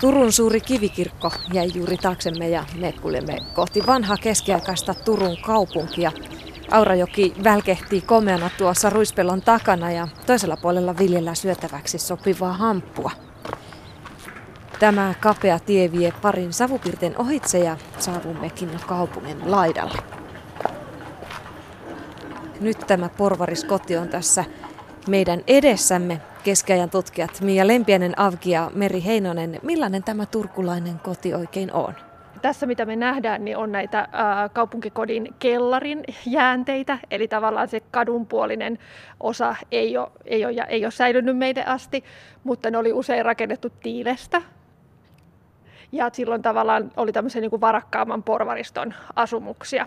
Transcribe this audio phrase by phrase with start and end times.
[0.00, 6.12] Turun suuri kivikirkko jäi juuri taaksemme ja me kuljemme kohti vanhaa keskiaikaista Turun kaupunkia.
[6.70, 13.10] Aurajoki välkehtii komeana tuossa ruispellon takana ja toisella puolella viljellään syötäväksi sopivaa hamppua.
[14.78, 19.98] Tämä kapea tie vie parin savupirten ohitse ja saavummekin kaupungin laidalle.
[22.60, 24.44] Nyt tämä porvariskoti on tässä
[25.08, 26.20] meidän edessämme.
[26.44, 29.58] Keskiajan tutkijat Mia Lempiänen, Avki ja Meri Heinonen.
[29.62, 31.94] Millainen tämä turkulainen koti oikein on?
[32.42, 38.78] Tässä mitä me nähdään, niin on näitä ää, kaupunkikodin kellarin jäänteitä, eli tavallaan se kadunpuolinen
[39.20, 42.04] osa ei ole, ei ole, ei ole säilynyt meidän asti,
[42.44, 44.42] mutta ne oli usein rakennettu tiilestä,
[45.92, 49.86] ja silloin tavallaan oli tämmöisen niin kuin varakkaamman porvariston asumuksia.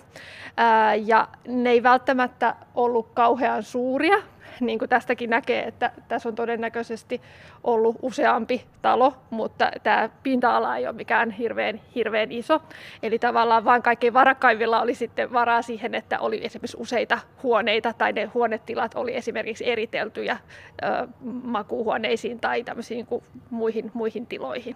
[0.57, 4.17] Ää, ja ne ei välttämättä ollut kauhean suuria,
[4.59, 7.21] niin kuin tästäkin näkee, että tässä on todennäköisesti
[7.63, 12.61] ollut useampi talo, mutta tämä pinta-ala ei ole mikään hirveän, hirveän iso.
[13.03, 18.13] Eli tavallaan vain kaikkein varakkaimmilla oli sitten varaa siihen, että oli esimerkiksi useita huoneita tai
[18.13, 20.37] ne huonetilat oli esimerkiksi eriteltyjä
[20.83, 21.07] ö,
[21.43, 24.75] makuuhuoneisiin tai tämmöisiin kuin muihin, muihin tiloihin.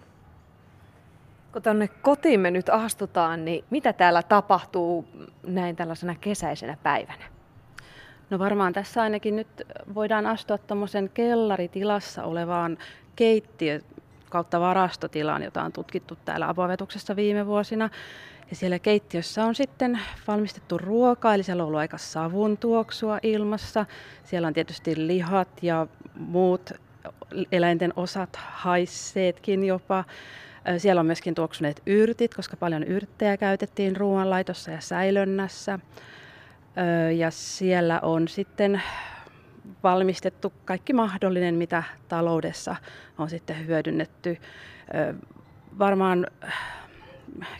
[1.51, 5.07] Kun tuonne kotiimme nyt astutaan, niin mitä täällä tapahtuu
[5.47, 7.36] näin tällaisena kesäisenä päivänä?
[8.29, 9.47] No varmaan tässä ainakin nyt
[9.95, 12.77] voidaan astua tuommoisen kellaritilassa olevaan
[13.15, 13.79] keittiö
[14.29, 17.89] kautta varastotilaan, jota on tutkittu täällä apuavetuksessa viime vuosina.
[18.49, 23.85] Ja siellä keittiössä on sitten valmistettu ruokaa, eli siellä on ollut aika savun tuoksua ilmassa.
[24.23, 26.71] Siellä on tietysti lihat ja muut
[27.51, 30.03] eläinten osat, haisseetkin jopa.
[30.77, 35.79] Siellä on myöskin tuoksuneet yrtit, koska paljon yrttejä käytettiin ruoanlaitossa ja säilönnässä.
[37.17, 38.81] Ja siellä on sitten
[39.83, 42.75] valmistettu kaikki mahdollinen, mitä taloudessa
[43.17, 44.37] on sitten hyödynnetty.
[45.79, 46.27] Varmaan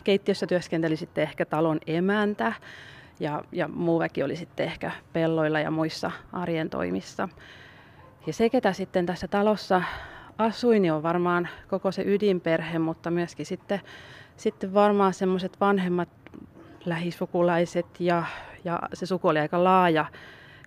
[0.04, 2.52] keittiössä työskenteli sitten ehkä talon emäntä
[3.20, 7.28] ja, ja muu väki oli sitten ehkä pelloilla ja muissa arjen toimissa.
[8.26, 9.82] Ja se, ketä sitten tässä talossa
[10.38, 13.80] asui, niin on varmaan koko se ydinperhe, mutta myöskin sitten,
[14.36, 16.08] sitten varmaan semmoiset vanhemmat
[16.84, 18.24] lähisukulaiset ja,
[18.64, 20.06] ja se suku oli aika laaja,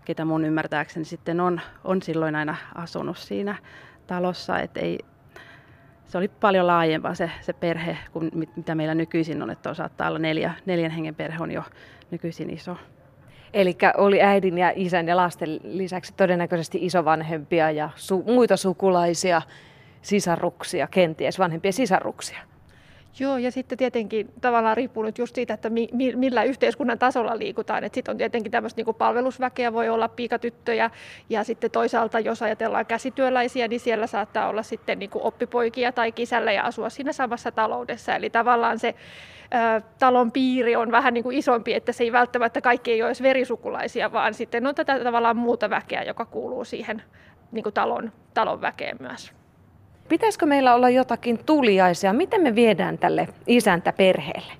[0.06, 3.56] ketä mun ymmärtääkseni sitten on, on silloin aina asunut siinä
[4.08, 5.00] talossa, että ei,
[6.06, 10.20] se oli paljon laajempaa se, se perhe kuin mitä meillä nykyisin on, että saattaa olla
[10.20, 11.64] neljä, neljän hengen perhe on jo
[12.12, 12.78] nykyisin iso.
[13.54, 19.42] Eli oli äidin ja isän ja lasten lisäksi todennäköisesti isovanhempia ja su- muita sukulaisia,
[20.02, 22.51] sisaruksia, kenties vanhempia sisaruksia.
[23.20, 27.84] Joo, ja sitten tietenkin tavallaan riippuu nyt just siitä, että mi, millä yhteiskunnan tasolla liikutaan.
[27.94, 30.90] Sitten on tietenkin tämmöistä niin palvelusväkeä, voi olla piikatyttöjä,
[31.30, 36.52] ja sitten toisaalta, jos ajatellaan käsityöläisiä, niin siellä saattaa olla sitten niin oppipoikia tai kisällä
[36.52, 38.16] ja asua siinä samassa taloudessa.
[38.16, 38.96] Eli tavallaan se
[39.54, 43.10] ä, talon piiri on vähän niin kuin isompi, että se ei välttämättä kaikki ei ole
[43.10, 47.04] edes verisukulaisia, vaan sitten on tätä tavallaan muuta väkeä, joka kuuluu siihen
[47.52, 49.41] niin talon, talon väkeen myös.
[50.12, 52.14] Pitäisikö meillä olla jotakin tuliaisia?
[52.14, 54.54] Miten me viedään tälle isäntäperheelle?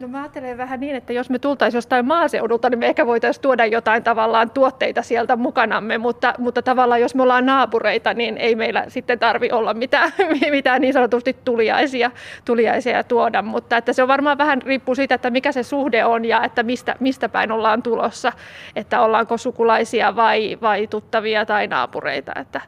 [0.00, 3.42] No mä ajattelen vähän niin, että jos me tultaisiin jostain maaseudulta, niin me ehkä voitaisiin
[3.42, 8.54] tuoda jotain tavallaan tuotteita sieltä mukanamme, mutta, mutta tavallaan jos me ollaan naapureita, niin ei
[8.54, 10.12] meillä sitten tarvi olla mitään,
[10.50, 12.10] mitään niin sanotusti tuliaisia,
[12.44, 16.24] tuliaisia tuoda, mutta että se on varmaan vähän riippuu siitä, että mikä se suhde on
[16.24, 18.32] ja että mistä, mistä päin ollaan tulossa,
[18.76, 22.60] että ollaanko sukulaisia vai, vai tuttavia tai naapureita, että,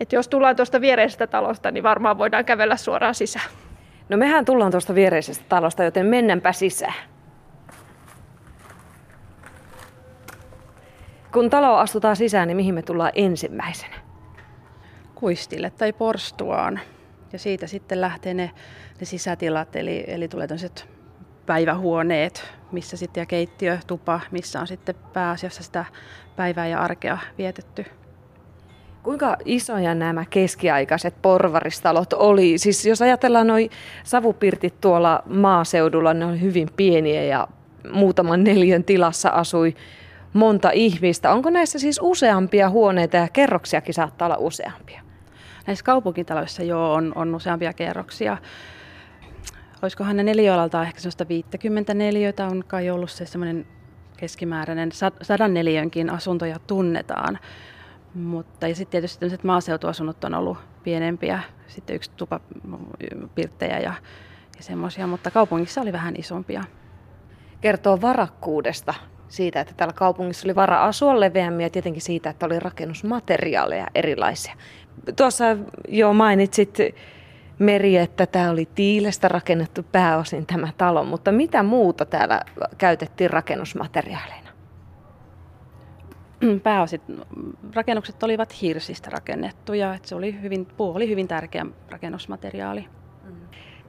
[0.00, 3.65] että jos tullaan tuosta viereisestä talosta, niin varmaan voidaan kävellä suoraan sisään.
[4.08, 6.94] No mehän tullaan tuosta viereisestä talosta, joten mennäänpä sisään.
[11.32, 13.96] Kun talo astutaan sisään, niin mihin me tullaan ensimmäisenä?
[15.14, 16.80] Kuistille tai porstuaan.
[17.32, 18.50] Ja siitä sitten lähtee ne,
[19.00, 20.88] ne sisätilat, eli, eli tulee tämmöiset
[21.46, 25.84] päivähuoneet, missä sitten ja keittiö, tupa, missä on sitten pääasiassa sitä
[26.36, 27.86] päivää ja arkea vietetty.
[29.06, 32.58] Kuinka isoja nämä keskiaikaiset porvaristalot oli?
[32.58, 33.70] Siis jos ajatellaan noin
[34.04, 37.48] savupirtit tuolla maaseudulla, ne oli hyvin pieniä ja
[37.92, 39.74] muutaman neljön tilassa asui
[40.32, 41.32] monta ihmistä.
[41.32, 45.02] Onko näissä siis useampia huoneita ja kerroksiakin saattaa olla useampia?
[45.66, 48.36] Näissä kaupunkitaloissa jo on, on useampia kerroksia.
[49.82, 53.66] Olisikohan ne neliöalalta ehkä sellaista 50 neliöitä on kai ollut se semmoinen
[54.16, 54.90] keskimääräinen
[55.22, 57.38] sadan neliönkin asuntoja tunnetaan.
[58.14, 63.92] Mutta ja sitten tietysti tämmöiset maaseutuasunnot on ollut pienempiä, sitten yksi tupapirttejä ja,
[64.56, 66.64] ja semmoisia, mutta kaupungissa oli vähän isompia.
[67.60, 68.94] Kertoo varakkuudesta
[69.28, 74.54] siitä, että täällä kaupungissa oli vara asua leveämmin ja tietenkin siitä, että oli rakennusmateriaaleja erilaisia.
[75.16, 75.44] Tuossa
[75.88, 76.78] jo mainitsit
[77.58, 82.40] Meri, että tämä oli tiilestä rakennettu pääosin tämä talo, mutta mitä muuta täällä
[82.78, 84.45] käytettiin rakennusmateriaaleina?
[86.62, 87.00] Pääosin
[87.74, 92.86] rakennukset olivat hirsistä rakennettuja, että se oli hyvin, puu oli hyvin tärkeä rakennusmateriaali.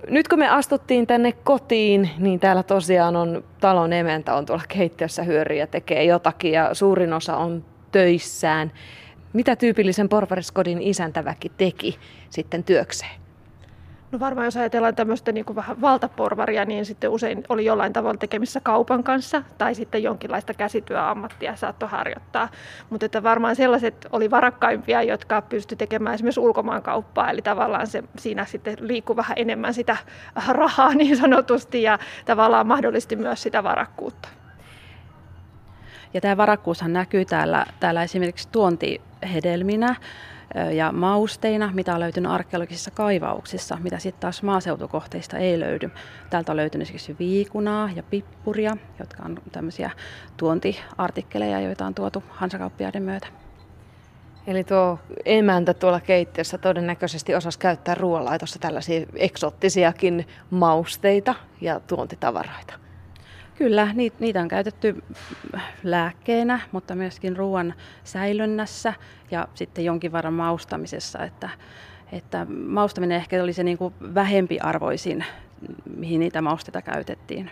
[0.09, 5.23] Nyt kun me astuttiin tänne kotiin, niin täällä tosiaan on talon emäntä on tuolla keittiössä
[5.23, 8.71] hyöriä ja tekee jotakin ja suurin osa on töissään.
[9.33, 11.99] Mitä tyypillisen porvariskodin isäntäväki teki
[12.29, 13.26] sitten työkseen?
[14.11, 18.17] No varmaan jos ajatellaan tämmöistä niin kuin vähän valtaporvaria, niin sitten usein oli jollain tavalla
[18.17, 22.49] tekemissä kaupan kanssa tai sitten jonkinlaista käsityöammattia saattoi harjoittaa.
[22.89, 28.45] Mutta että varmaan sellaiset oli varakkaimpia, jotka pysty tekemään esimerkiksi ulkomaankauppaa, eli tavallaan se, siinä
[28.45, 29.97] sitten liikkui vähän enemmän sitä
[30.47, 34.29] rahaa niin sanotusti ja tavallaan mahdollisti myös sitä varakkuutta.
[36.13, 39.95] Ja tämä varakkuushan näkyy täällä, täällä esimerkiksi tuontihedelminä
[40.73, 45.91] ja mausteina, mitä on löytynyt arkeologisissa kaivauksissa, mitä sitten taas maaseutukohteista ei löydy.
[46.29, 49.91] Täältä on löytynyt esimerkiksi viikunaa ja pippuria, jotka on tämmöisiä
[50.37, 53.27] tuontiartikkeleja, joita on tuotu hansakauppiaiden myötä.
[54.47, 62.86] Eli tuo emäntä tuolla keittiössä todennäköisesti osasi käyttää ruoanlaitossa tällaisia eksoottisiakin mausteita ja tuontitavaroita.
[63.57, 63.87] Kyllä,
[64.19, 65.03] niitä on käytetty
[65.83, 67.73] lääkkeenä, mutta myöskin ruoan
[68.03, 68.93] säilönnässä
[69.31, 71.19] ja sitten jonkin verran maustamisessa.
[71.23, 71.49] Että,
[72.11, 75.25] että maustaminen ehkä oli se niin kuin vähempiarvoisin,
[75.97, 77.51] mihin niitä mausteita käytettiin.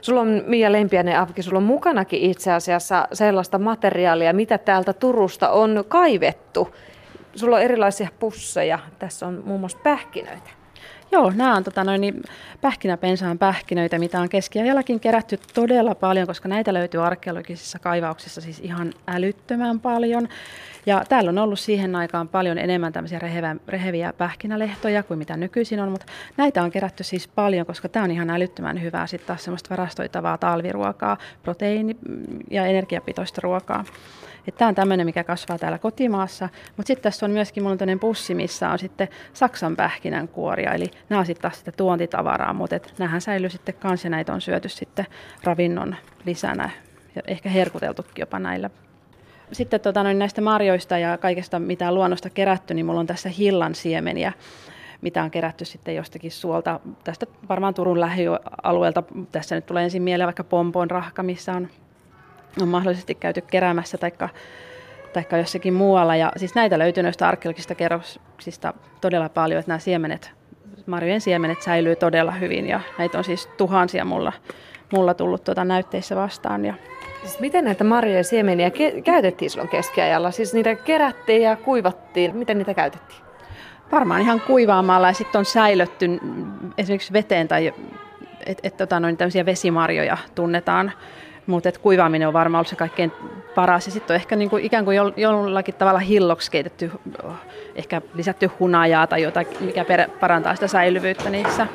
[0.00, 5.50] Sulla on Mia Lempiäinen Avki, sulla on mukanakin itse asiassa sellaista materiaalia, mitä täältä Turusta
[5.50, 6.74] on kaivettu.
[7.34, 8.78] Sulla on erilaisia pusseja.
[8.98, 10.61] Tässä on muun muassa pähkinöitä.
[11.12, 12.22] Joo, nämä on tota, noin, niin,
[12.60, 18.92] pähkinäpensaan pähkinöitä, mitä on keskiajallakin kerätty todella paljon, koska näitä löytyy arkeologisissa kaivauksissa siis ihan
[19.08, 20.28] älyttömän paljon.
[20.86, 25.80] Ja täällä on ollut siihen aikaan paljon enemmän tämmöisiä rehevä, reheviä pähkinälehtoja kuin mitä nykyisin
[25.80, 26.06] on, mutta
[26.36, 30.38] näitä on kerätty siis paljon, koska tämä on ihan älyttömän hyvää sitten taas semmoista varastoitavaa
[30.38, 31.96] talviruokaa, proteiini-
[32.50, 33.84] ja energiapitoista ruokaa.
[34.58, 36.48] Tämä on tämmöinen, mikä kasvaa täällä kotimaassa.
[36.76, 40.72] Mutta sitten tässä on myöskin, mulla on pussi, missä on sitten Saksan pähkinänkuoria.
[40.72, 44.40] Eli nämä on sitten taas sitä tuontitavaraa, mutta nämähän säilyy sitten kans ja näitä on
[44.40, 45.06] syöty sitten
[45.44, 45.96] ravinnon
[46.26, 46.70] lisänä
[47.14, 48.70] ja ehkä herkuteltukin jopa näillä
[49.52, 53.28] sitten tota, noin näistä marjoista ja kaikesta, mitä on luonnosta kerätty, niin mulla on tässä
[53.28, 54.32] hillan siemeniä,
[55.00, 56.80] mitä on kerätty sitten jostakin suolta.
[57.04, 59.02] Tästä varmaan Turun lähialueelta,
[59.32, 61.68] tässä nyt tulee ensin mieleen vaikka Pompon rahka, missä on
[62.60, 64.28] on mahdollisesti käyty keräämässä taikka,
[65.12, 66.16] taikka jossakin muualla.
[66.16, 70.30] Ja siis näitä löytyy noista arkeologisista kerroksista todella paljon, että nämä siemenet,
[70.86, 74.32] marjojen siemenet säilyy todella hyvin ja näitä on siis tuhansia mulla,
[74.92, 76.64] mulla tullut tuota näytteissä vastaan.
[76.64, 76.74] Ja
[77.22, 80.30] Siis miten näitä marjojen siemeniä ke- käytettiin silloin keskiajalla?
[80.30, 82.36] Siis niitä kerättiin ja kuivattiin.
[82.36, 83.20] Miten niitä käytettiin?
[83.92, 86.06] Varmaan ihan kuivaamalla ja sitten on säilötty
[86.78, 87.72] esimerkiksi veteen tai
[88.46, 90.92] että et, tota, noin tämmöisiä vesimarjoja tunnetaan
[91.46, 93.12] mutta kuivaaminen on varmaan ollut se kaikkein
[93.54, 93.86] paras.
[93.86, 96.90] Ja sitten on ehkä niinku ikään kuin jollakin tavalla hilloksi keitetty,
[97.74, 101.66] ehkä lisätty hunajaa tai jotain, mikä per, parantaa sitä säilyvyyttä niissä.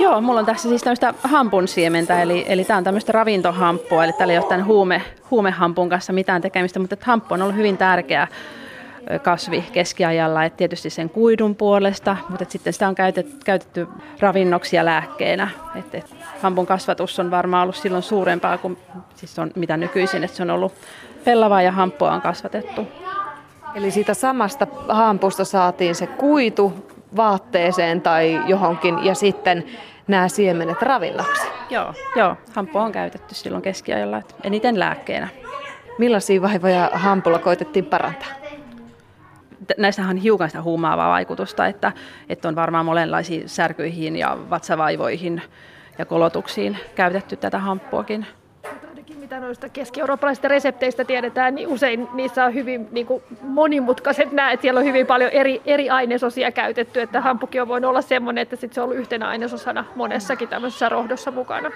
[0.00, 4.12] Joo, mulla on tässä siis tämmöistä hampun siementä, eli, eli tämä on tämmöistä ravintohamppua, eli
[4.12, 8.28] täällä ei ole tämän huume, huumehampun kanssa mitään tekemistä, mutta hamppu on ollut hyvin tärkeä
[9.22, 13.88] kasvi keskiajalla, että tietysti sen kuidun puolesta, mutta sitten sitä on käytetty, käytetty
[14.20, 15.48] ravinnoksi ja lääkkeenä.
[15.74, 18.78] Et, et, hampun kasvatus on varmaan ollut silloin suurempaa kuin
[19.14, 20.72] siis on, mitä nykyisin, että se on ollut
[21.24, 22.88] pellavaa ja hamppua on kasvatettu.
[23.74, 26.72] Eli siitä samasta hampusta saatiin se kuitu
[27.16, 29.64] vaatteeseen tai johonkin ja sitten
[30.08, 31.46] nämä siemenet ravinnoksi.
[31.70, 35.28] Joo, joo hampua on käytetty silloin keskiajalla, että eniten lääkkeenä.
[35.98, 38.40] Millaisia vaivoja hampulla koitettiin parantaa?
[39.78, 41.92] näissä on hiukan sitä huumaavaa vaikutusta, että,
[42.28, 45.42] että on varmaan monenlaisiin särkyihin ja vatsavaivoihin
[46.00, 48.26] ja kolotuksiin käytetty tätä hamppuakin
[49.30, 54.62] mitä noista keski-eurooppalaisista resepteistä tiedetään, niin usein niissä on hyvin niin kuin monimutkaiset nämä, että
[54.62, 58.56] siellä on hyvin paljon eri, eri ainesosia käytetty, että hampukin on voinut olla semmoinen, että
[58.56, 61.70] sit se on ollut yhtenä ainesosana monessakin tämmöisessä rohdossa mukana.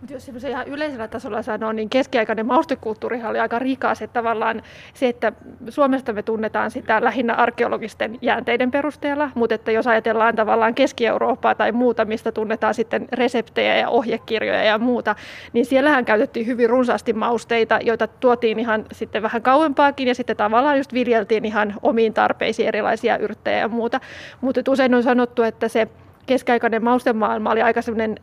[0.00, 4.02] Mutta jos semmoisen ihan yleisellä tasolla sanoo, niin keskiaikainen maustekulttuurihan oli aika rikas.
[4.02, 4.62] Että tavallaan
[4.94, 5.32] se, että
[5.68, 11.72] Suomesta me tunnetaan sitä lähinnä arkeologisten jäänteiden perusteella, mutta että jos ajatellaan tavallaan Keski-Eurooppaa tai
[11.72, 15.14] muuta, mistä tunnetaan sitten reseptejä ja ohjekirjoja ja muuta,
[15.52, 20.76] niin siellähän käytettiin hyvin runsaasti mausteita, joita tuotiin ihan sitten vähän kauempaakin ja sitten tavallaan
[20.78, 24.00] just viljeltiin ihan omiin tarpeisiin erilaisia yrttejä ja muuta.
[24.40, 25.88] Mutta usein on sanottu, että se
[26.26, 27.80] keskiaikainen maustemaailma oli aika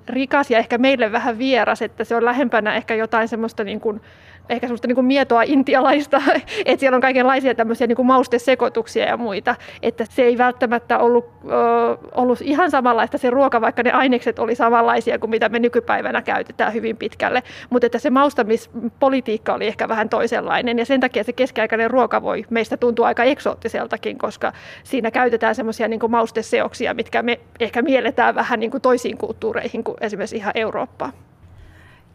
[0.09, 4.01] rikas ja ehkä meille vähän vieras, että se on lähempänä ehkä jotain semmoista niin kuin
[4.49, 6.21] ehkä semmoista niin kuin mietoa intialaista,
[6.65, 11.25] että siellä on kaikenlaisia tämmöisiä niin kuin maustesekoituksia ja muita, että se ei välttämättä ollut,
[11.45, 16.21] ö, ollut ihan samanlaista se ruoka, vaikka ne ainekset oli samanlaisia kuin mitä me nykypäivänä
[16.21, 21.33] käytetään hyvin pitkälle, mutta että se maustamispolitiikka oli ehkä vähän toisenlainen ja sen takia se
[21.33, 27.39] keskiaikainen ruoka voi meistä tuntua aika eksoottiseltakin, koska siinä käytetään semmoisia niin mausteseoksia, mitkä me
[27.59, 31.11] ehkä mielletään vähän niin kuin toisiin kulttuureihin kuin esimerkiksi ihan Eurooppaa.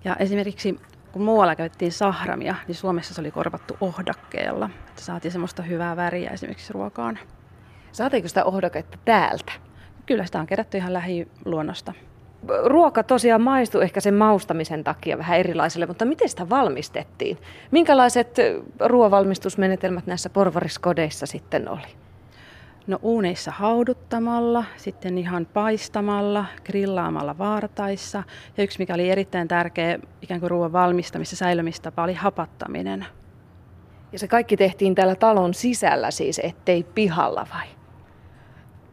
[0.04, 0.76] Ja esimerkiksi
[1.12, 4.70] kun muualla käytettiin sahramia, niin Suomessa se oli korvattu ohdakkeella.
[4.88, 7.18] Että saatiin semmoista hyvää väriä esimerkiksi ruokaan.
[7.92, 9.52] Saatiinko sitä ohdaketta täältä?
[10.06, 11.92] Kyllä sitä on kerätty ihan lähiluonnosta.
[12.64, 17.38] Ruoka tosiaan maistui ehkä sen maustamisen takia vähän erilaiselle, mutta miten sitä valmistettiin?
[17.70, 18.36] Minkälaiset
[18.80, 22.07] ruoanvalmistusmenetelmät näissä porvariskodeissa sitten oli?
[22.88, 28.22] No uuneissa hauduttamalla, sitten ihan paistamalla, grillaamalla vaartaissa.
[28.56, 33.06] Ja yksi, mikä oli erittäin tärkeä ikään kuin ruoan valmistamista säilymistapa, oli hapattaminen.
[34.12, 37.77] Ja se kaikki tehtiin täällä talon sisällä siis, ettei pihalla vai?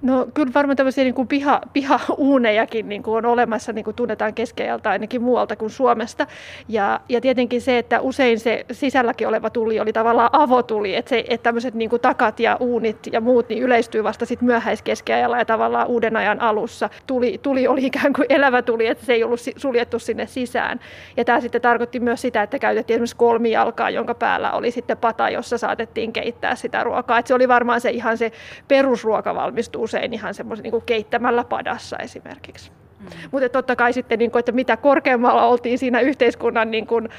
[0.06, 4.34] No kyllä varmaan tämmöisiä niin kuin piha, pihauunejakin niin kuin on olemassa, niin kuin tunnetaan
[4.34, 6.28] keskeiltä ainakin muualta kuin Suomesta.
[6.70, 11.24] Ja, ja tietenkin se, että usein se sisälläkin oleva tuli oli tavallaan avotuli, että, se,
[11.28, 15.46] että tämmöiset niin kuin takat ja uunit ja muut niin yleistyy vasta sitten myöhäiskeskiajalla ja
[15.46, 16.90] tavallaan uuden ajan alussa.
[17.08, 20.80] Tuli, tuli oli ikään kuin elävä tuli, että se ei ollut suljettu sinne sisään.
[21.18, 25.30] Ja tämä sitten tarkoitti myös sitä, että käytettiin esimerkiksi kolmijalkaa, jonka päällä oli sitten pata,
[25.30, 27.20] jossa saatettiin keittää sitä ruokaa.
[27.20, 28.32] Että se oli varmaan se ihan se
[28.68, 32.72] perusruokavalmistus usein ihan semmoisen niin keittämällä padassa esimerkiksi.
[33.00, 33.08] Mm.
[33.32, 37.10] Mutta totta kai sitten, niin kuin, että mitä korkeammalla oltiin siinä yhteiskunnan niin kuin,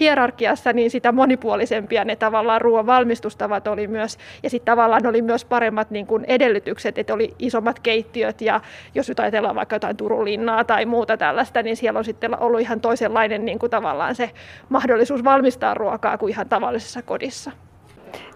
[0.00, 4.18] hierarkiassa, niin sitä monipuolisempia ne tavallaan ruoan valmistustavat oli myös.
[4.42, 8.60] Ja sitten tavallaan oli myös paremmat niin kuin, edellytykset, että oli isommat keittiöt ja
[8.94, 12.60] jos nyt ajatellaan vaikka jotain Turun linnaa tai muuta tällaista, niin siellä on sitten ollut
[12.60, 14.30] ihan toisenlainen niin kuin, tavallaan se
[14.68, 17.50] mahdollisuus valmistaa ruokaa kuin ihan tavallisessa kodissa.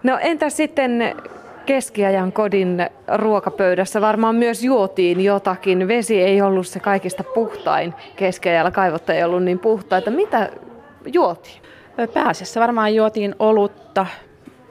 [0.03, 1.15] No entä sitten
[1.69, 5.87] keskiajan kodin ruokapöydässä varmaan myös juotiin jotakin.
[5.87, 7.93] Vesi ei ollut se kaikista puhtain.
[8.15, 10.11] Keskiajalla kaivot ei ollut niin puhtaita.
[10.11, 10.49] Mitä
[11.13, 11.61] juotiin?
[12.13, 14.05] Pääasiassa varmaan juotiin olutta,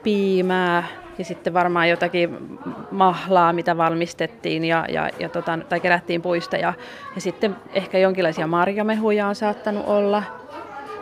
[0.03, 0.83] piimää
[1.17, 2.59] ja sitten varmaan jotakin
[2.91, 6.57] mahlaa, mitä valmistettiin ja, ja, ja tota, tai kerättiin puista.
[6.57, 6.73] Ja,
[7.15, 10.23] ja sitten ehkä jonkinlaisia marjamehuja on saattanut olla,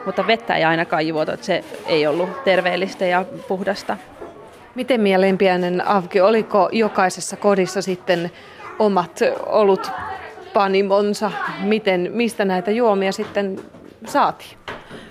[0.06, 3.98] mutta vettä ei ainakaan juotu, että se ei ollut terveellistä ja puhdasta.
[4.78, 8.32] Miten mielenpiäinen Avki, oliko jokaisessa kodissa sitten
[8.80, 9.92] omat olut
[10.54, 11.32] panimonsa?
[11.62, 13.60] Miten, mistä näitä juomia sitten
[14.06, 14.58] saatiin?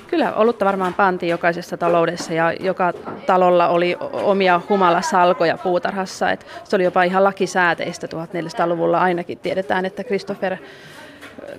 [0.07, 2.93] Kyllä, olutta varmaan pantiin jokaisessa taloudessa ja joka
[3.27, 6.31] talolla oli omia humalasalkoja puutarhassa.
[6.31, 9.39] Et se oli jopa ihan lakisääteistä 1400-luvulla ainakin.
[9.39, 10.57] Tiedetään, että Christopher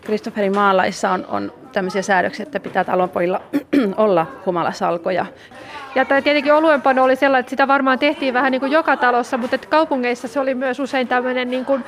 [0.02, 3.42] Kristofferin maalaissa on, on tämmöisiä säädöksiä, että pitää talonpojilla
[3.98, 5.26] olla humalasalkoja.
[5.98, 9.38] Ja tämä tietenkin oluenpano oli sellainen, että sitä varmaan tehtiin vähän niin kuin joka talossa,
[9.38, 11.84] mutta että kaupungeissa se oli myös usein tämmöinen, niin kuin,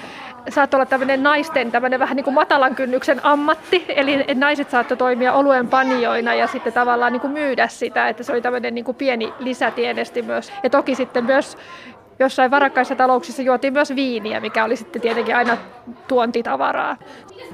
[0.49, 5.33] saattoi olla tämmöinen naisten tämmöinen vähän niin kuin matalan kynnyksen ammatti, eli naiset saattoi toimia
[5.33, 9.33] oluenpanijoina ja sitten tavallaan niin kuin myydä sitä, että se oli tämmöinen niin kuin pieni
[9.39, 10.53] lisätienesti myös.
[10.63, 11.57] Ja toki sitten myös
[12.19, 15.57] jossain varakkaissa talouksissa juotiin myös viiniä, mikä oli sitten tietenkin aina
[16.07, 16.97] tuontitavaraa.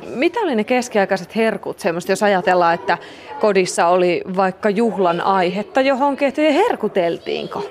[0.06, 2.98] Mitä oli ne keskiaikaiset herkut, semmoista, jos ajatellaan, että
[3.40, 7.70] kodissa oli vaikka juhlan aihetta johonkin, että herkuteltiinko?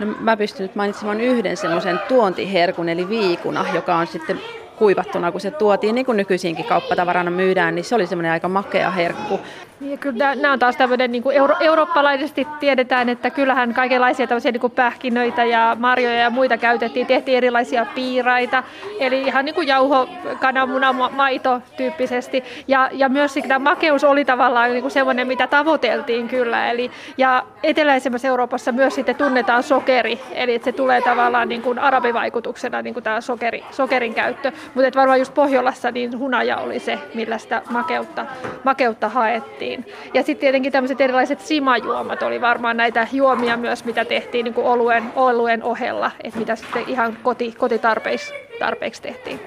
[0.00, 4.40] No, mä pystyn nyt mainitsemaan yhden semmoisen tuontiherkun, eli viikuna, joka on sitten
[4.82, 8.90] kuivattuna, kun se tuotiin, niin kuin nykyisinkin kauppatavarana myydään, niin se oli semmoinen aika makea
[8.90, 9.40] herkku.
[9.82, 14.52] Niin, kyllä nämä on taas tämmöinen niin kuin euro, eurooppalaisesti tiedetään, että kyllähän kaikenlaisia tämmöisiä
[14.52, 17.06] niin kuin pähkinöitä ja marjoja ja muita käytettiin.
[17.06, 18.62] Tehtiin erilaisia piiraita,
[19.00, 20.08] eli ihan niin kuin jauho,
[20.40, 22.44] kananmuna, maito tyyppisesti.
[22.68, 26.70] Ja, ja myös tämä makeus oli tavallaan niin kuin semmoinen, mitä tavoiteltiin kyllä.
[26.70, 31.78] Eli, ja eteläisemmässä Euroopassa myös sitten tunnetaan sokeri, eli että se tulee tavallaan niin kuin
[31.78, 34.52] arabivaikutuksena niin kuin tämä sokeri, sokerin käyttö.
[34.74, 38.26] Mutta varmaan just Pohjolassa niin hunaja oli se, millä sitä makeutta,
[38.64, 39.86] makeutta haettiin.
[40.14, 44.66] Ja sitten tietenkin tämmöiset erilaiset simajuomat oli varmaan näitä juomia myös, mitä tehtiin niin kuin
[44.66, 49.40] oluen, oluen ohella, että mitä sitten ihan koti, kotitarpeiksi tarpeeksi tehtiin.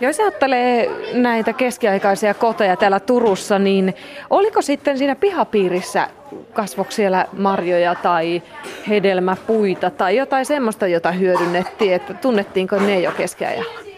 [0.00, 3.94] Jos ajattelee näitä keskiaikaisia koteja täällä Turussa, niin
[4.30, 6.08] oliko sitten siinä pihapiirissä
[6.52, 8.42] kasvoiko siellä marjoja tai
[8.88, 13.91] hedelmäpuita tai jotain semmoista, jota hyödynnettiin, että tunnettiinko ne jo keskiajalla?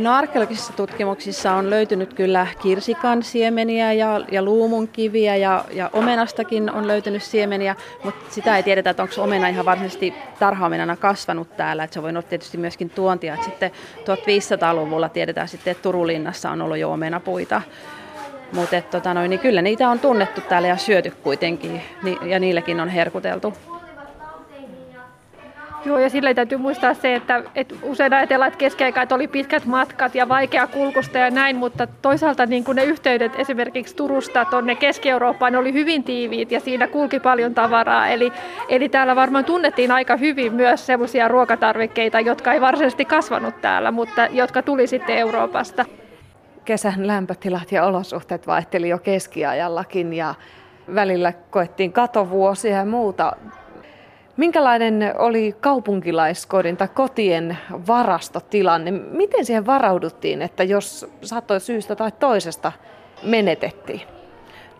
[0.00, 6.88] No arkeologisissa tutkimuksissa on löytynyt kyllä kirsikan siemeniä ja, ja luumunkiviä ja, ja omenastakin on
[6.88, 11.84] löytynyt siemeniä, mutta sitä ei tiedetä, että onko omena ihan varsinaisesti tarhaomenana kasvanut täällä.
[11.84, 13.34] Että se voi olla tietysti myöskin tuontia.
[13.34, 13.70] Että sitten
[14.00, 17.62] 1500-luvulla tiedetään sitten, että Turulinnassa on ollut jo omenapuita.
[18.52, 21.82] Mutta tota niin kyllä niitä on tunnettu täällä ja syöty kuitenkin
[22.26, 23.54] ja niillekin on herkuteltu.
[25.84, 30.14] Joo, ja sillä täytyy muistaa se, että, että usein ajatellaan, että keskiaikaan oli pitkät matkat
[30.14, 35.56] ja vaikea kulkusta ja näin, mutta toisaalta niin kuin ne yhteydet esimerkiksi Turusta tuonne Keski-Eurooppaan
[35.56, 38.08] oli hyvin tiiviit ja siinä kulki paljon tavaraa.
[38.08, 38.32] Eli,
[38.68, 44.26] eli täällä varmaan tunnettiin aika hyvin myös sellaisia ruokatarvikkeita, jotka ei varsinaisesti kasvanut täällä, mutta
[44.26, 45.84] jotka tuli sitten Euroopasta.
[46.64, 50.34] Kesän lämpötilat ja olosuhteet vaihteli jo keskiajallakin ja
[50.94, 53.36] välillä koettiin katovuosia ja muuta.
[54.40, 58.90] Minkälainen oli kaupunkilaiskodin tai kotien varastotilanne?
[58.90, 62.72] Miten siihen varauduttiin, että jos saattoi syystä tai toisesta
[63.22, 64.00] menetettiin?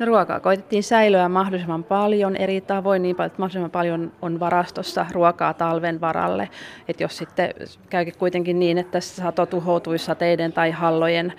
[0.01, 5.07] No ruokaa koitettiin säilöä mahdollisimman paljon eri tavoin, niin paljon, että mahdollisimman paljon on varastossa
[5.13, 6.49] ruokaa talven varalle.
[6.89, 7.55] Et jos sitten
[7.91, 11.33] käykin kuitenkin niin, että sato tuhoutuisi sateiden tai hallojen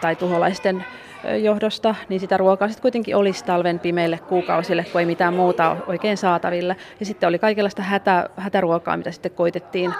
[0.00, 0.84] tai tuholaisten
[1.42, 6.16] johdosta, niin sitä ruokaa sitten kuitenkin olisi talven pimeille kuukausille, kun ei mitään muuta oikein
[6.16, 6.74] saatavilla.
[7.00, 9.94] Ja sitten oli kaikenlaista hätä, hätäruokaa, mitä sitten koitettiin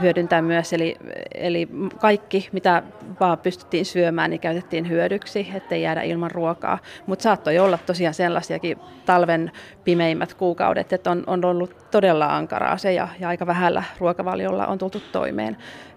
[0.00, 0.72] hyödyntää myös.
[0.72, 0.96] Eli,
[1.34, 2.82] eli kaikki, mitä
[3.20, 6.78] vaan pystyttiin syömään, niin käytettiin hyödyksi, ettei jäädä ilman ruokaa.
[7.06, 9.52] Mutta saattoi olla tosiaan sellaisiakin talven
[9.84, 14.78] pimeimmät kuukaudet, että on, on ollut todella ankaraa se ja, ja aika vähällä ruokavaliolla on
[14.78, 15.56] tultu toimeen.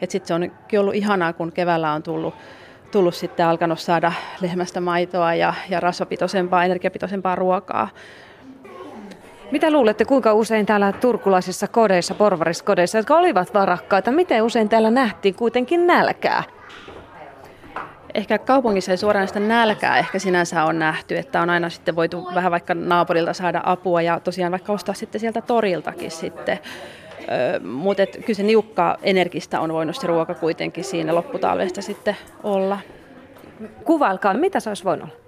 [0.10, 2.34] Sitten se on ollut ihanaa, kun keväällä on tullut
[2.94, 7.90] tullut sitten alkanut saada lehmästä maitoa ja, ja rasvapitoisempaa, energiapitoisempaa ruokaa.
[9.52, 15.36] Mitä luulette, kuinka usein täällä turkulaisissa kodeissa, porvariskodeissa, jotka olivat varakkaita, miten usein täällä nähtiin
[15.36, 16.44] kuitenkin nälkää?
[18.14, 22.52] Ehkä kaupungissa ei suoranaista nälkää ehkä sinänsä on nähty, että on aina sitten voitu vähän
[22.52, 26.60] vaikka naapurilta saada apua ja tosiaan vaikka ostaa sitten sieltä toriltakin sitten.
[27.64, 32.80] Mutta kyllä se niukka energistä on voinut se ruoka kuitenkin siinä lopputalvesta sitten olla.
[33.84, 35.23] Kuvailkaa, mitä se olisi voinut olla?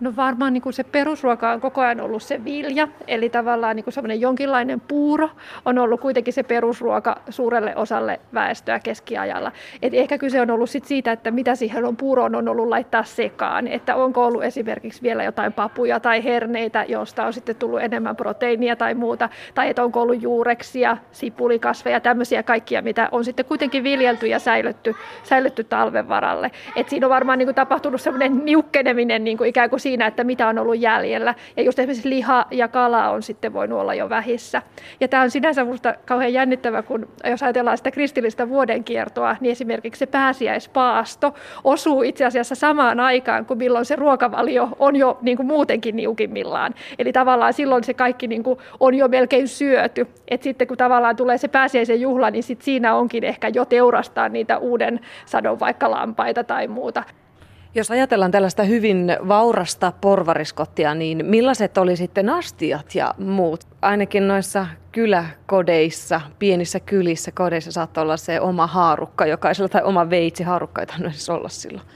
[0.00, 3.84] No varmaan niin kuin se perusruoka on koko ajan ollut se vilja, eli tavallaan niin
[3.84, 5.28] kuin semmoinen jonkinlainen puuro
[5.64, 9.52] on ollut kuitenkin se perusruoka suurelle osalle väestöä keskiajalla.
[9.82, 13.04] Et ehkä kyse on ollut sit siitä, että mitä siihen on puuroon on ollut laittaa
[13.04, 18.16] sekaan, että onko ollut esimerkiksi vielä jotain papuja tai herneitä, josta on sitten tullut enemmän
[18.16, 23.84] proteiinia tai muuta, tai että onko ollut juureksia, sipulikasveja, tämmöisiä kaikkia, mitä on sitten kuitenkin
[23.84, 26.50] viljelty ja säilytty, säilytty talven varalle.
[26.76, 30.24] Et siinä on varmaan niin kuin tapahtunut semmoinen niukkeneminen niin kuin ikään kuin siinä, että
[30.24, 31.34] mitä on ollut jäljellä.
[31.56, 34.62] Ja just esimerkiksi liha ja kala on sitten voinut olla jo vähissä.
[35.00, 39.98] Ja tämä on sinänsä minusta kauhean jännittävä, kun jos ajatellaan sitä kristillistä vuodenkiertoa, niin esimerkiksi
[39.98, 45.46] se pääsiäispaasto osuu itse asiassa samaan aikaan, kun milloin se ruokavalio on jo niin kuin
[45.46, 46.74] muutenkin niukimmillaan.
[46.98, 50.06] Eli tavallaan silloin se kaikki niin kuin on jo melkein syöty.
[50.28, 54.28] Et sitten kun tavallaan tulee se pääsiäisen juhla, niin sit siinä onkin ehkä jo teurastaa
[54.28, 57.02] niitä uuden sadon vaikka lampaita tai muuta.
[57.76, 63.64] Jos ajatellaan tällaista hyvin vaurasta porvariskottia, niin millaiset oli sitten astiat ja muut?
[63.82, 70.42] Ainakin noissa kyläkodeissa, pienissä kylissä kodeissa saattoi olla se oma haarukka jokaisella tai oma veitsi
[70.42, 70.86] haarukka, ei
[71.28, 71.86] olla silloin.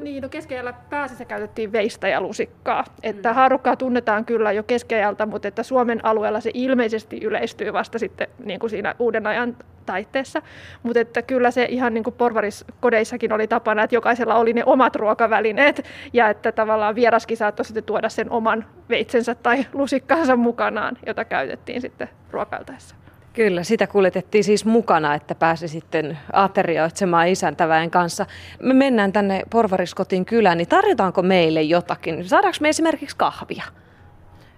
[0.00, 2.84] Niin, no keskiajalla pääasiassa käytettiin veistä ja lusikkaa.
[3.02, 3.34] Että mm.
[3.34, 8.60] haarukkaa tunnetaan kyllä jo keskiajalta, mutta että Suomen alueella se ilmeisesti yleistyy vasta sitten niin
[8.60, 9.56] kuin siinä uuden ajan
[9.90, 10.42] taitteessa.
[10.82, 14.96] Mutta että kyllä se ihan niin kuin porvariskodeissakin oli tapana, että jokaisella oli ne omat
[14.96, 21.24] ruokavälineet ja että tavallaan vieraskin saattoi sitten tuoda sen oman veitsensä tai lusikkaansa mukanaan, jota
[21.24, 22.94] käytettiin sitten ruokailtaessa.
[23.32, 28.26] Kyllä, sitä kuljetettiin siis mukana, että pääsi sitten aterioitsemaan isäntäväen kanssa.
[28.62, 32.28] Me mennään tänne Porvariskotin kylään, niin tarjotaanko meille jotakin?
[32.28, 33.64] Saadaanko me esimerkiksi kahvia?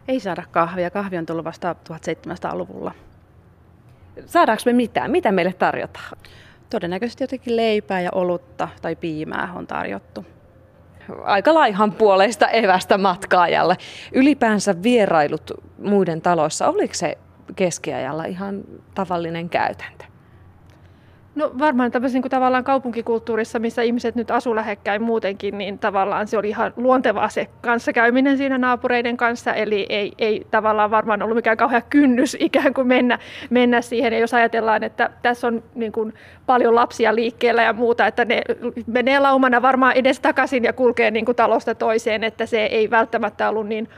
[0.09, 0.91] Ei saada kahvia.
[0.91, 2.93] Kahvi on tullut vasta 1700-luvulla.
[4.27, 5.11] Saadaanko me mitään?
[5.11, 6.19] Mitä meille tarjotaan?
[6.71, 10.27] Todennäköisesti jotenkin leipää ja olutta tai piimää on tarjottu
[11.25, 13.77] aika laihan puoleista evästä matkaajalle.
[14.13, 17.19] Ylipäänsä vierailut muiden taloissa, oliko se
[17.57, 20.05] keskiajalla ihan tavallinen käytäntö?
[21.35, 26.29] No varmaan tämmöisessä niin kuin tavallaan kaupunkikulttuurissa, missä ihmiset nyt asu lähekkäin muutenkin, niin tavallaan
[26.29, 31.37] se oli ihan luontevaa se kanssakäyminen siinä naapureiden kanssa, eli ei, ei tavallaan varmaan ollut
[31.37, 33.19] mikään kauhean kynnys ikään kuin mennä,
[33.51, 34.13] mennä siihen.
[34.13, 36.15] Ja jos ajatellaan, että tässä on niin kuin
[36.47, 38.43] paljon lapsia liikkeellä ja muuta, että ne
[38.87, 43.49] menee laumana varmaan edes takaisin ja kulkee niin kuin talosta toiseen, että se ei välttämättä
[43.49, 43.89] ollut niin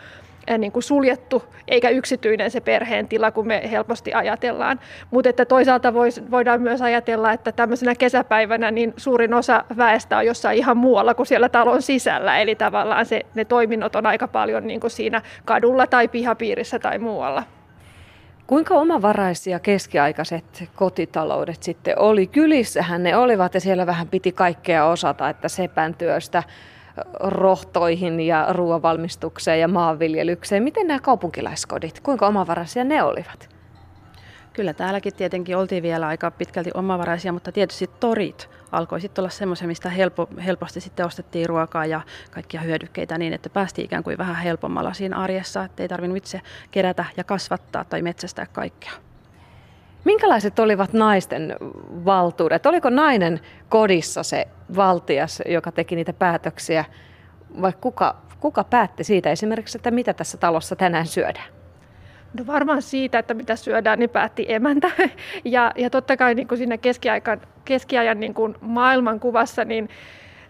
[0.59, 4.80] niin kuin suljettu eikä yksityinen se perheen tila, kun me helposti ajatellaan.
[5.11, 10.26] Mutta että toisaalta vois, voidaan myös ajatella, että tämmöisenä kesäpäivänä niin suurin osa väestä on
[10.26, 12.38] jossain ihan muualla kuin siellä talon sisällä.
[12.38, 16.98] Eli tavallaan se, ne toiminnot on aika paljon niin kuin siinä kadulla tai pihapiirissä tai
[16.98, 17.42] muualla.
[18.46, 22.26] Kuinka omavaraisia keskiaikaiset kotitaloudet sitten oli?
[22.26, 26.42] Kylissähän ne olivat ja siellä vähän piti kaikkea osata, että sepän työstä
[27.20, 30.62] rohtoihin ja ruoanvalmistukseen ja maanviljelykseen.
[30.62, 33.54] Miten nämä kaupunkilaiskodit, kuinka omavaraisia ne olivat?
[34.52, 39.68] Kyllä täälläkin tietenkin oltiin vielä aika pitkälti omavaraisia, mutta tietysti torit alkoi sitten olla semmoisia,
[39.68, 44.37] mistä helpo, helposti sitten ostettiin ruokaa ja kaikkia hyödykkeitä niin, että päästiin ikään kuin vähän
[44.37, 48.92] helpommalla siinä arjessa, että ei tarvinnut itse kerätä ja kasvattaa tai metsästää kaikkea.
[50.05, 51.57] Minkälaiset olivat naisten
[52.05, 52.67] valtuudet?
[52.67, 56.85] Oliko nainen kodissa se valtias, joka teki niitä päätöksiä,
[57.61, 61.47] vai kuka, kuka päätti siitä esimerkiksi, että mitä tässä talossa tänään syödään?
[62.38, 64.90] No varmaan siitä, että mitä syödään, niin päätti emäntä.
[65.45, 69.88] Ja, ja totta kai niin kuin siinä keskiajan, keskiajan niin kuin maailmankuvassa, niin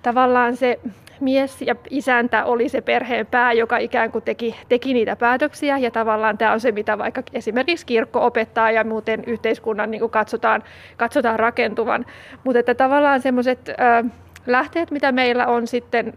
[0.03, 0.81] tavallaan se
[1.21, 5.79] mies ja isäntä oli se perheen pää, joka ikään kuin teki, teki niitä päätöksiä.
[5.79, 10.63] Ja tavallaan tämä on se, mitä vaikka esimerkiksi kirkko opettaa ja muuten yhteiskunnan niin katsotaan,
[10.97, 12.07] katsotaan rakentuvan.
[12.45, 13.71] Mutta että tavallaan semmoiset
[14.47, 16.13] lähteet, mitä meillä on sitten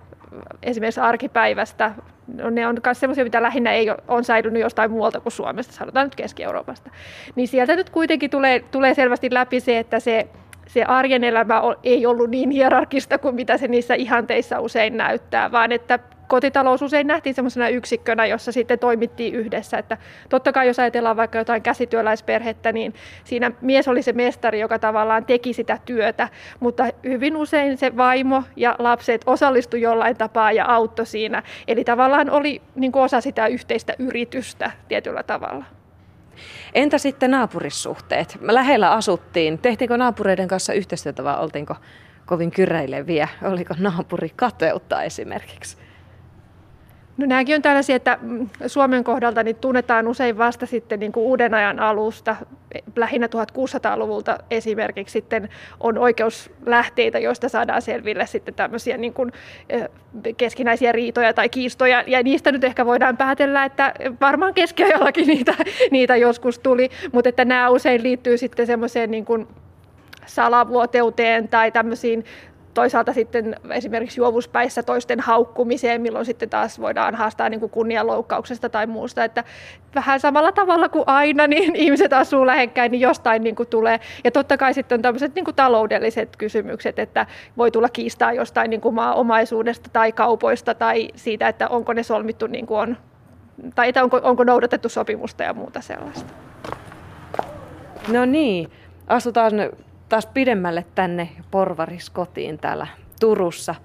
[0.64, 1.92] esimerkiksi arkipäivästä,
[2.34, 5.74] no ne on myös sellaisia, mitä lähinnä ei ole, on säilynyt jostain muualta kuin Suomesta,
[5.74, 6.92] sanotaan nyt Keski-Euroopasta.
[7.36, 10.28] Niin sieltä nyt kuitenkin tulee, tulee selvästi läpi se, että se,
[10.68, 15.72] se arjen elämä ei ollut niin hierarkista kuin mitä se niissä ihanteissa usein näyttää, vaan
[15.72, 19.78] että kotitalous usein nähtiin semmoisena yksikkönä, jossa sitten toimittiin yhdessä.
[19.78, 19.98] Että
[20.30, 25.26] totta kai jos ajatellaan vaikka jotain käsityöläisperhettä, niin siinä mies oli se mestari, joka tavallaan
[25.26, 31.06] teki sitä työtä, mutta hyvin usein se vaimo ja lapset osallistu jollain tapaa ja auttoi
[31.06, 31.44] siinä.
[31.68, 35.77] Eli tavallaan oli niin osa sitä yhteistä yritystä tietyllä tavalla.
[36.74, 38.38] Entä sitten naapurissuhteet?
[38.42, 39.60] Lähellä asuttiin.
[39.60, 41.76] Tehtiinkö naapureiden kanssa yhteistyötä vai oltiinko
[42.26, 43.28] kovin kyräileviä?
[43.44, 45.78] Oliko naapuri kateutta esimerkiksi?
[47.18, 51.24] No nämäkin on tällaisia, että mm, Suomen kohdalta niin tunnetaan usein vasta sitten niin kuin
[51.24, 52.36] uuden ajan alusta,
[52.96, 55.50] lähinnä 1600-luvulta esimerkiksi sitten
[55.80, 59.32] on oikeuslähteitä, joista saadaan selville sitten tämmöisiä niin kuin
[60.38, 65.54] keskinäisiä riitoja tai kiistoja, ja niistä nyt ehkä voidaan päätellä, että varmaan keskiajallakin niitä,
[65.92, 69.48] niitä joskus tuli, mutta että nämä usein liittyy sitten semmoiseen niin kuin
[70.26, 72.26] salavuoteuteen tai tämmöisiin
[72.78, 78.88] toisaalta sitten esimerkiksi juovuspäissä toisten haukkumiseen, milloin sitten taas voidaan haastaa niin kuin kunnianloukkauksesta tai
[78.88, 79.24] muusta.
[79.24, 79.44] Että
[79.96, 84.00] vähän samalla tavalla kuin aina, niin ihmiset asuu lähekkäin, niin jostain niin kuin tulee.
[84.24, 87.26] Ja totta kai sitten on tämmöiset niin kuin taloudelliset kysymykset, että
[87.58, 92.48] voi tulla kiistaa jostain niin kuin maa-omaisuudesta tai kaupoista tai siitä, että onko ne solmittu
[92.48, 92.98] niin kuin on,
[93.76, 96.34] tai että onko, onko noudatettu sopimusta ja muuta sellaista.
[98.08, 98.70] No niin,
[99.08, 99.54] asutaan
[100.10, 102.88] taas pidemmälle tänne Porvariskotiin täällä
[103.20, 103.76] Turussa.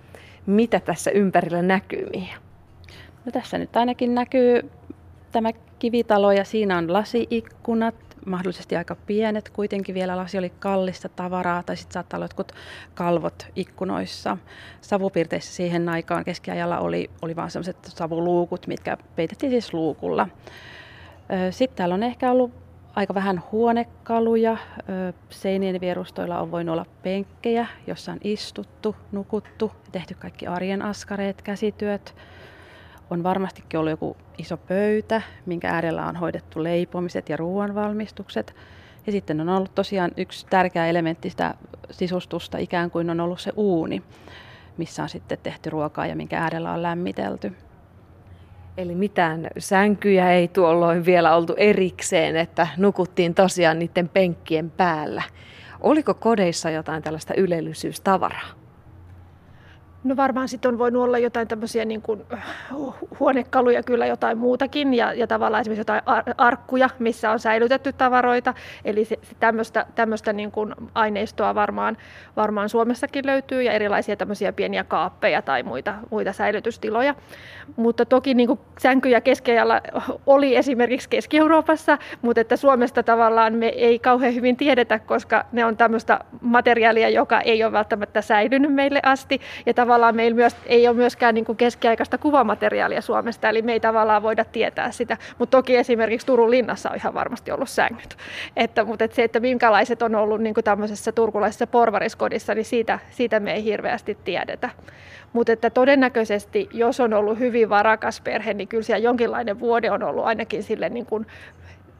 [0.46, 2.36] Mitä tässä ympärillä näkyy, Mia?
[3.24, 4.70] No tässä nyt ainakin näkyy
[5.32, 7.94] tämä kivitalo ja siinä on lasiikkunat,
[8.26, 12.52] mahdollisesti aika pienet, kuitenkin vielä lasi oli kallista tavaraa, tai sitten saattaa olla jotkut
[12.94, 14.36] kalvot ikkunoissa.
[14.80, 20.28] Savupiirteissä siihen aikaan keskiajalla oli, oli vain sellaiset savuluukut, mitkä peitettiin siis luukulla.
[21.50, 22.61] Sitten täällä on ehkä ollut
[22.94, 24.56] aika vähän huonekaluja.
[25.30, 32.14] Seinien vierustoilla on voinut olla penkkejä, jossa on istuttu, nukuttu tehty kaikki arjen askareet, käsityöt.
[33.10, 38.54] On varmastikin ollut joku iso pöytä, minkä äärellä on hoidettu leipomiset ja ruoanvalmistukset.
[39.06, 41.54] Ja sitten on ollut tosiaan yksi tärkeä elementti sitä
[41.90, 44.02] sisustusta, ikään kuin on ollut se uuni,
[44.76, 47.52] missä on sitten tehty ruokaa ja minkä äärellä on lämmitelty.
[48.76, 55.22] Eli mitään sänkyjä ei tuolloin vielä oltu erikseen, että nukuttiin tosiaan niiden penkkien päällä.
[55.80, 58.61] Oliko kodeissa jotain tällaista ylellisyystavaraa?
[60.04, 62.22] No varmaan sitten on voinut olla jotain tämmöisiä niin kuin,
[63.20, 68.54] huonekaluja, kyllä jotain muutakin ja, ja tavallaan esimerkiksi jotain ar- arkkuja, missä on säilytetty tavaroita.
[68.84, 71.96] Eli se, se tämmöistä, tämmöistä niin kuin aineistoa varmaan,
[72.36, 77.14] varmaan Suomessakin löytyy ja erilaisia tämmöisiä pieniä kaappeja tai muita, muita säilytystiloja.
[77.76, 79.80] Mutta toki niin kuin sänkyjä keskiajalla
[80.26, 85.76] oli esimerkiksi Keski-Euroopassa, mutta että Suomesta tavallaan me ei kauhean hyvin tiedetä, koska ne on
[85.76, 89.40] tämmöistä materiaalia, joka ei ole välttämättä säilynyt meille asti.
[89.66, 93.80] Ja tavallaan meillä myös, ei ole myöskään niin kuin keskiaikaista kuvamateriaalia Suomesta, eli me ei
[93.80, 95.16] tavallaan voida tietää sitä.
[95.38, 98.16] Mutta toki esimerkiksi Turun linnassa on ihan varmasti ollut sängyt.
[98.56, 102.98] Että, mutta että se, että minkälaiset on ollut niin kuin tämmöisessä turkulaisessa porvariskodissa, niin siitä,
[103.10, 104.70] siitä me ei hirveästi tiedetä.
[105.32, 110.02] Mutta että todennäköisesti, jos on ollut hyvin varakas perhe, niin kyllä siellä jonkinlainen vuode on
[110.02, 111.26] ollut ainakin sille niin kuin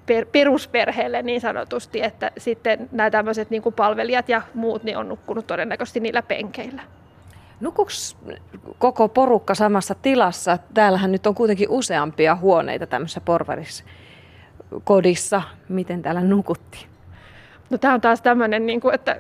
[0.07, 5.09] per, perusperheelle niin sanotusti, että sitten nämä tämmöiset niin kuin palvelijat ja muut niin on
[5.09, 6.83] nukkunut todennäköisesti niillä penkeillä.
[7.63, 8.17] Nukuks
[8.79, 10.59] koko porukka samassa tilassa?
[10.75, 15.43] Täällähän nyt on kuitenkin useampia huoneita tämmöisessä porvariskodissa.
[15.69, 16.89] Miten täällä nukuttiin?
[17.71, 19.17] No tämä on taas tämmöinen, niin kuin, että,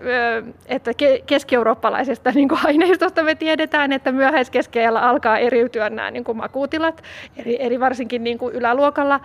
[0.66, 0.90] että
[1.26, 7.02] keski-eurooppalaisesta niin kuin aineistosta me tiedetään, että myöhäiskeskeajalla alkaa eriytyä nämä niin kuin makuutilat,
[7.36, 9.20] eli, eli varsinkin niin kuin yläluokalla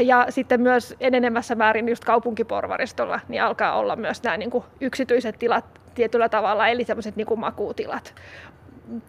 [0.00, 5.38] ja sitten myös enenemässä määrin just kaupunkiporvaristolla niin alkaa olla myös nämä niin kuin yksityiset
[5.38, 8.14] tilat tietyllä tavalla, eli semmoiset niin makuutilat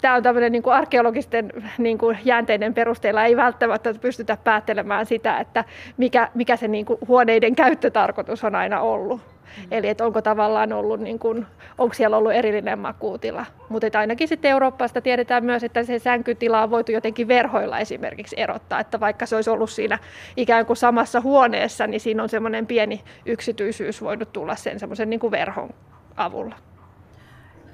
[0.02, 5.39] tämä on tämmöinen niin kuin arkeologisten niin kuin jäänteiden perusteella ei välttämättä pystytä päättelemään sitä,
[5.39, 5.65] että
[5.98, 9.22] mikä, mikä se niin kuin huoneiden käyttötarkoitus on aina ollut.
[9.58, 9.67] Mm.
[9.72, 11.46] Eli että onko tavallaan ollut, niin kuin,
[11.78, 13.46] onko siellä ollut erillinen makuutila.
[13.69, 18.80] Mutta ainakin sitten Euroopasta tiedetään myös, että se sänkytila on voitu jotenkin verhoilla esimerkiksi erottaa.
[18.80, 20.00] Että vaikka se olisi ollut siinä
[20.38, 25.19] ikään kuin samassa huoneessa, niin siinä on semmoinen pieni yksityisyys voinut tulla sen semmoisen niin
[25.19, 25.69] kuin verhon
[26.17, 26.56] avulla.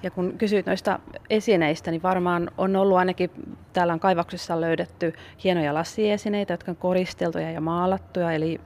[0.04, 3.30] Ja kun kysyit noista esineistä, niin varmaan on ollut ainakin,
[3.74, 8.62] täällä on kaivaksessa löydetty hienoja lassiesineitä, jotka on koristeltuja ja maalattuja, eli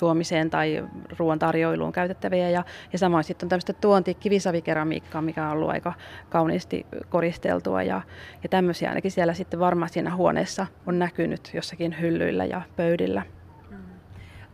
[0.00, 0.84] juomiseen tai
[1.18, 2.50] ruoan tarjoiluun käytettäviä.
[2.50, 5.92] Ja, ja samoin sitten on tämmöistä tuonti kivisavikeramiikkaa, mikä on ollut aika
[6.28, 7.82] kauniisti koristeltua.
[7.82, 8.02] Ja,
[8.42, 13.22] ja tämmöisiä ainakin siellä sitten varmaan siinä huoneessa on näkynyt jossakin hyllyillä ja pöydillä.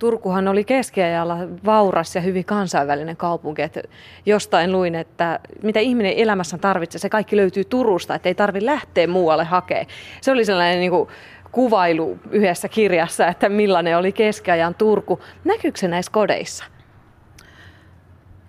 [0.04, 3.62] Turkuhan oli keskiajalla vauras ja hyvin kansainvälinen kaupunki.
[3.62, 3.82] Että
[4.26, 9.06] jostain luin, että mitä ihminen elämässä tarvitsee, se kaikki löytyy Turusta, että ei tarvitse lähteä
[9.06, 9.86] muualle hakemaan.
[10.20, 11.08] Se oli sellainen niin kuin
[11.52, 15.20] kuvailu yhdessä kirjassa, että millainen oli keskiajan Turku.
[15.44, 16.64] Näkyykö se näissä kodeissa?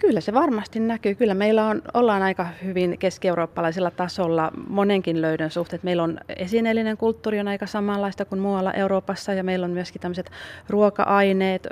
[0.07, 1.15] Kyllä se varmasti näkyy.
[1.15, 5.83] Kyllä meillä on, ollaan aika hyvin keski-eurooppalaisella tasolla monenkin löydön suhteet.
[5.83, 10.31] Meillä on esineellinen kulttuuri on aika samanlaista kuin muualla Euroopassa ja meillä on myöskin tämmöiset
[10.69, 11.67] ruoka-aineet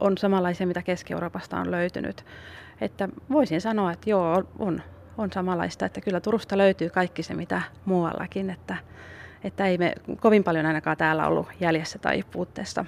[0.00, 2.24] on samanlaisia, mitä Keski-Euroopasta on löytynyt.
[2.80, 4.82] Että voisin sanoa, että joo, on,
[5.18, 8.76] on samanlaista, että kyllä Turusta löytyy kaikki se, mitä muuallakin, että,
[9.44, 12.84] että ei me kovin paljon ainakaan täällä ollut jäljessä tai puutteessa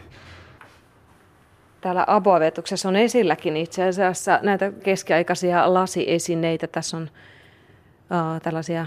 [1.81, 6.66] täällä aboavetuksessa on esilläkin itse asiassa näitä keskiaikaisia lasiesineitä.
[6.66, 8.87] Tässä on uh, tällaisia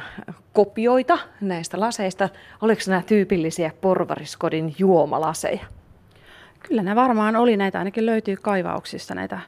[0.54, 2.30] kopioita näistä laseista.
[2.62, 5.66] Oliko nämä tyypillisiä porvariskodin juomalaseja?
[6.60, 7.58] Kyllä nämä varmaan oli.
[7.58, 9.40] Näitä ainakin löytyy kaivauksista näitä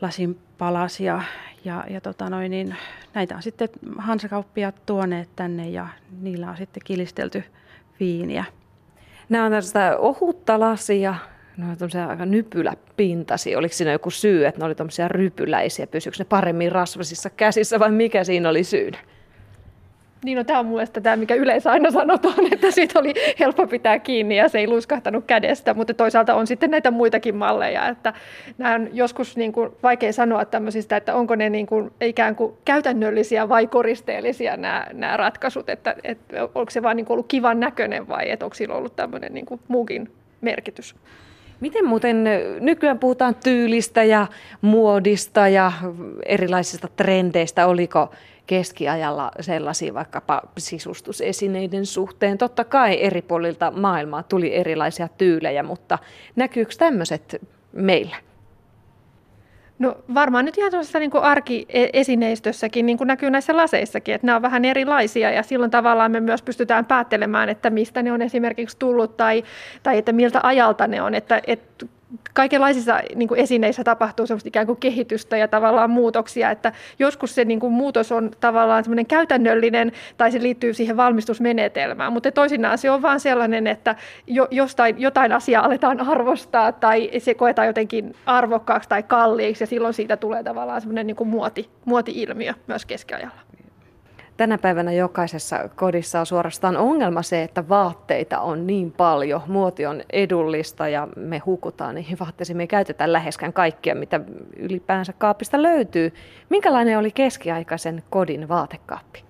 [0.00, 1.22] lasinpalasia.
[1.64, 2.76] Ja, ja tota noin, niin
[3.14, 3.68] näitä on sitten
[3.98, 5.86] hansakauppiat tuoneet tänne ja
[6.20, 7.44] niillä on sitten kilistelty
[8.00, 8.44] viiniä.
[9.28, 11.14] Nämä on tällaista ohutta lasia,
[11.60, 13.56] ne on aika nypyläpintasi.
[13.56, 15.86] Oliko siinä joku syy, että ne oli tämmöisiä rypyläisiä?
[15.86, 18.98] Pysyykö ne paremmin rasvasissa käsissä vai mikä siinä oli syynä?
[20.24, 23.98] Niin no, tämä on mielestäni tämä, mikä yleensä aina sanotaan, että siitä oli helppo pitää
[23.98, 28.12] kiinni ja se ei luiskahtanut kädestä, mutta toisaalta on sitten näitä muitakin malleja, että
[28.58, 32.54] nämä on joskus niin kuin vaikea sanoa tämmöisistä, että onko ne niin kuin ikään kuin
[32.64, 37.60] käytännöllisiä vai koristeellisia nämä, nämä ratkaisut, että, että onko se vaan niin kuin ollut kivan
[37.60, 40.94] näköinen vai että onko sillä ollut tämmöinen niin kuin muukin merkitys.
[41.60, 42.24] Miten muuten
[42.60, 44.26] nykyään puhutaan tyylistä ja
[44.60, 45.72] muodista ja
[46.26, 47.66] erilaisista trendeistä?
[47.66, 48.10] Oliko
[48.46, 52.38] keskiajalla sellaisia vaikkapa sisustusesineiden suhteen?
[52.38, 55.98] Totta kai eri puolilta maailmaa tuli erilaisia tyylejä, mutta
[56.36, 57.42] näkyykö tämmöiset
[57.72, 58.16] meillä?
[59.80, 64.42] No varmaan nyt ihan tuossa niin arkiesineistössäkin, niin kuin näkyy näissä laseissakin, että nämä on
[64.42, 69.16] vähän erilaisia ja silloin tavallaan me myös pystytään päättelemään, että mistä ne on esimerkiksi tullut
[69.16, 69.44] tai,
[69.82, 71.14] tai että miltä ajalta ne on.
[71.14, 71.86] Että, että
[72.34, 77.44] kaikenlaisissa niin kuin esineissä tapahtuu semmoista ikään kuin kehitystä ja tavallaan muutoksia, että joskus se
[77.44, 82.90] niin kuin muutos on tavallaan semmoinen käytännöllinen tai se liittyy siihen valmistusmenetelmään, mutta toisinaan se
[82.90, 88.88] on vaan sellainen, että jo, jostain, jotain asiaa aletaan arvostaa tai se koetaan jotenkin arvokkaaksi
[88.88, 93.49] tai kalliiksi ja silloin siitä tulee tavallaan semmoinen niin kuin muoti, muoti-ilmiö myös keskiajalla.
[94.40, 99.40] Tänä päivänä jokaisessa kodissa on suorastaan ongelma se, että vaatteita on niin paljon.
[99.46, 102.56] Muoti on edullista ja me hukutaan niihin vaatteisiin.
[102.56, 104.20] Me ei käytetä läheskään kaikkia, mitä
[104.56, 106.12] ylipäänsä kaapista löytyy.
[106.48, 109.29] Minkälainen oli keskiaikaisen kodin vaatekaappi?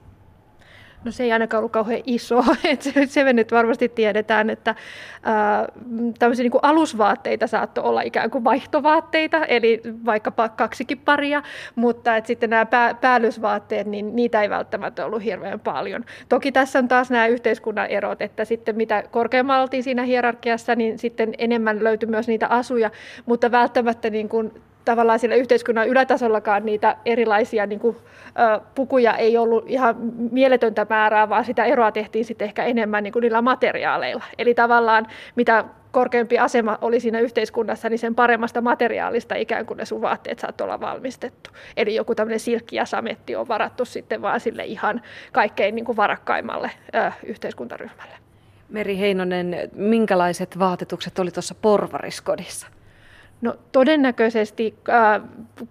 [1.05, 4.75] No se ei ainakaan ollut kauhean iso, että se me nyt varmasti tiedetään, että
[5.23, 5.69] ää,
[6.19, 11.43] tämmöisiä niin kuin alusvaatteita saattoi olla ikään kuin vaihtovaatteita, eli vaikkapa kaksikin paria,
[11.75, 16.05] mutta että sitten nämä pää, päällysvaatteet, niin niitä ei välttämättä ollut hirveän paljon.
[16.29, 20.99] Toki tässä on taas nämä yhteiskunnan erot, että sitten mitä korkeammalla oltiin siinä hierarkiassa, niin
[20.99, 22.91] sitten enemmän löytyi myös niitä asuja,
[23.27, 24.53] mutta välttämättä niin kuin
[24.91, 29.97] tavallaan sillä yhteiskunnan ylätasollakaan niitä erilaisia niin kuin, ö, pukuja ei ollut ihan
[30.31, 34.25] mieletöntä määrää, vaan sitä eroa tehtiin sitten ehkä enemmän niin kuin niillä materiaaleilla.
[34.39, 39.85] Eli tavallaan mitä korkeampi asema oli siinä yhteiskunnassa, niin sen paremmasta materiaalista ikään kuin ne
[39.85, 41.51] sun vaatteet saattoi olla valmistettu.
[41.77, 45.97] Eli joku tämmöinen silkki ja sametti on varattu sitten vaan sille ihan kaikkein niin kuin
[45.97, 48.15] varakkaimmalle ö, yhteiskuntaryhmälle.
[48.69, 52.80] Meri Heinonen, minkälaiset vaatetukset oli tuossa porvariskodissa?
[53.41, 55.23] No todennäköisesti äh,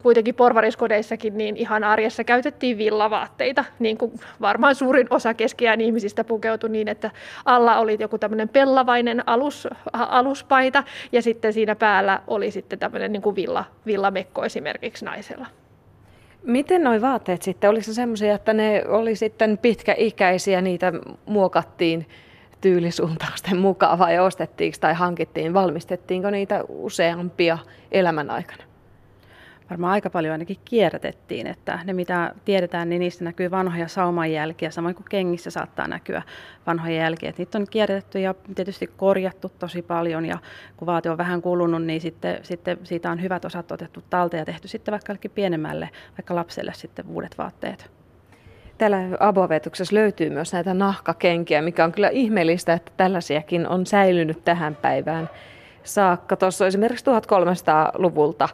[0.03, 6.69] kuitenkin porvariskodeissakin niin ihan arjessa käytettiin villavaatteita, niin kuin varmaan suurin osa keskiään ihmisistä pukeutui
[6.69, 7.11] niin, että
[7.45, 13.21] alla oli joku tämmöinen pellavainen alus, aluspaita ja sitten siinä päällä oli sitten tämmöinen niin
[13.21, 15.47] kuin villa, villamekko esimerkiksi naisella.
[16.43, 20.93] Miten nuo vaatteet sitten, oliko se semmoisia, että ne oli sitten pitkäikäisiä, niitä
[21.25, 22.07] muokattiin
[22.61, 27.57] tyylisuuntausten mukaan vai ostettiinko tai hankittiin, valmistettiinko niitä useampia
[27.91, 28.63] elämän aikana?
[29.69, 34.95] Varmaan aika paljon ainakin kierrätettiin, että ne mitä tiedetään, niin niissä näkyy vanhoja saumanjälkiä, samoin
[34.95, 36.21] kuin kengissä saattaa näkyä
[36.67, 37.33] vanhoja jälkiä.
[37.37, 40.37] Niitä on kierrätetty ja tietysti korjattu tosi paljon ja
[40.77, 44.45] kun vaate on vähän kulunut, niin sitten, sitten siitä on hyvät osat otettu talteen ja
[44.45, 47.98] tehty sitten vaikka pienemmälle, vaikka lapselle sitten uudet vaatteet.
[48.79, 54.75] Täällä abovetuksessa löytyy myös näitä nahkakenkiä, mikä on kyllä ihmeellistä, että tällaisiakin on säilynyt tähän
[54.75, 55.29] päivään
[55.83, 56.35] saakka.
[56.35, 58.49] Tuossa on esimerkiksi 1300-luvulta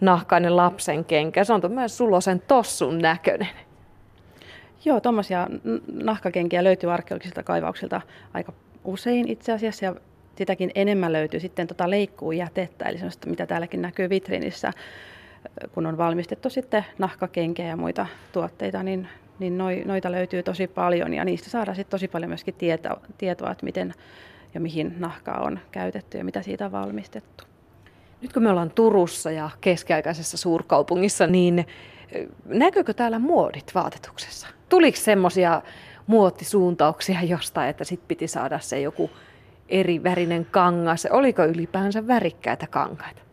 [0.00, 1.44] nahkainen lapsen kenkä.
[1.44, 3.48] Se on myös sulosen tossun näköinen.
[4.84, 5.46] Joo, tuommoisia
[6.02, 8.00] nahkakenkiä löytyy arkeologisilta kaivauksilta
[8.34, 8.52] aika
[8.84, 9.84] usein itse asiassa.
[9.84, 9.94] Ja
[10.36, 14.72] sitäkin enemmän löytyy sitten tota leikkuujätettä, eli sellaista, mitä täälläkin näkyy vitriinissä,
[15.74, 21.24] kun on valmistettu sitten nahkakenkiä ja muita tuotteita, niin niin noita löytyy tosi paljon ja
[21.24, 23.94] niistä saadaan sitten tosi paljon myöskin tietoa, tietoa, että miten
[24.54, 27.44] ja mihin nahkaa on käytetty ja mitä siitä on valmistettu.
[28.22, 31.66] Nyt kun me ollaan Turussa ja keskiaikaisessa suurkaupungissa, niin
[32.44, 34.46] näkyykö täällä muodit vaatetuksessa?
[34.68, 35.62] Tuliko semmoisia
[36.06, 39.10] muottisuuntauksia jostain, että sit piti saada se joku
[39.68, 41.06] eri värinen kangas?
[41.10, 43.25] Oliko ylipäänsä värikkäitä kankaita?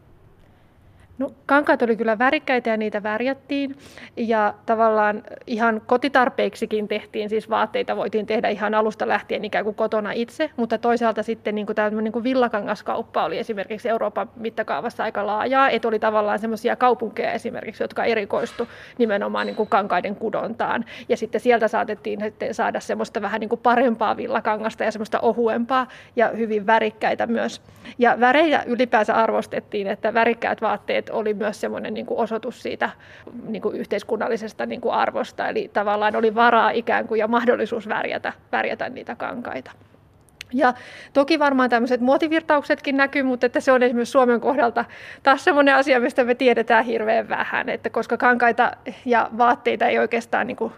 [1.18, 3.76] No, kankaat oli kyllä värikkäitä ja niitä värjättiin.
[4.18, 10.12] Ja tavallaan ihan kotitarpeiksikin tehtiin, siis vaatteita voitiin tehdä ihan alusta lähtien ikään kuin kotona
[10.12, 15.28] itse, mutta toisaalta sitten niin kuin tämä niin kuin villakangaskauppa oli esimerkiksi Euroopan mittakaavassa aika
[15.28, 20.86] laajaa, että oli tavallaan semmoisia kaupunkeja esimerkiksi, jotka erikoistu nimenomaan niin kuin kankaiden kudontaan.
[21.10, 25.88] Ja sitten sieltä saatettiin sitten saada semmoista vähän niin kuin parempaa villakangasta ja semmoista ohuempaa
[26.16, 27.62] ja hyvin värikkäitä myös.
[27.98, 32.90] Ja värejä ylipäänsä arvostettiin, että värikkäät vaatteet oli myös semmoinen niin osoitus siitä
[33.48, 35.50] niin kuin yhteiskunnallisesta niin kuin arvosta.
[35.50, 39.72] Eli tavallaan oli varaa ikään kuin ja mahdollisuus värjätä, värjätä niitä kankaita.
[40.54, 40.74] Ja
[41.14, 44.86] toki varmaan tämmöiset muotivirtauksetkin näkyy, mutta että se on esimerkiksi Suomen kohdalta
[45.24, 48.72] taas semmoinen asia, mistä me tiedetään hirveän vähän, että koska kankaita
[49.06, 50.74] ja vaatteita ei oikeastaan niin kuin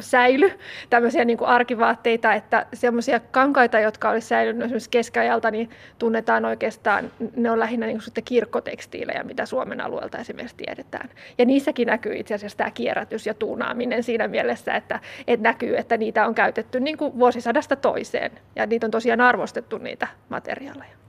[0.00, 0.52] säily,
[0.90, 7.10] tämmöisiä niin kuin arkivaatteita, että semmoisia kankaita, jotka olisi säilynyt esimerkiksi keskiajalta, niin tunnetaan oikeastaan,
[7.36, 11.10] ne on lähinnä niin kuin kirkkotekstiilejä, mitä Suomen alueelta esimerkiksi tiedetään.
[11.38, 15.96] Ja niissäkin näkyy itse asiassa tämä kierrätys ja tuunaaminen siinä mielessä, että, että näkyy, että
[15.96, 21.00] niitä on käytetty niin kuin vuosisadasta toiseen, ja niitä on tosiaan arvostettu niitä materiaaleja.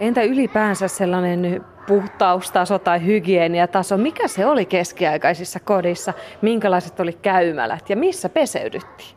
[0.00, 7.96] Entä ylipäänsä sellainen puhtaustaso tai hygieniataso, mikä se oli keskiaikaisissa kodissa, minkälaiset oli käymälät ja
[7.96, 9.16] missä peseydyttiin?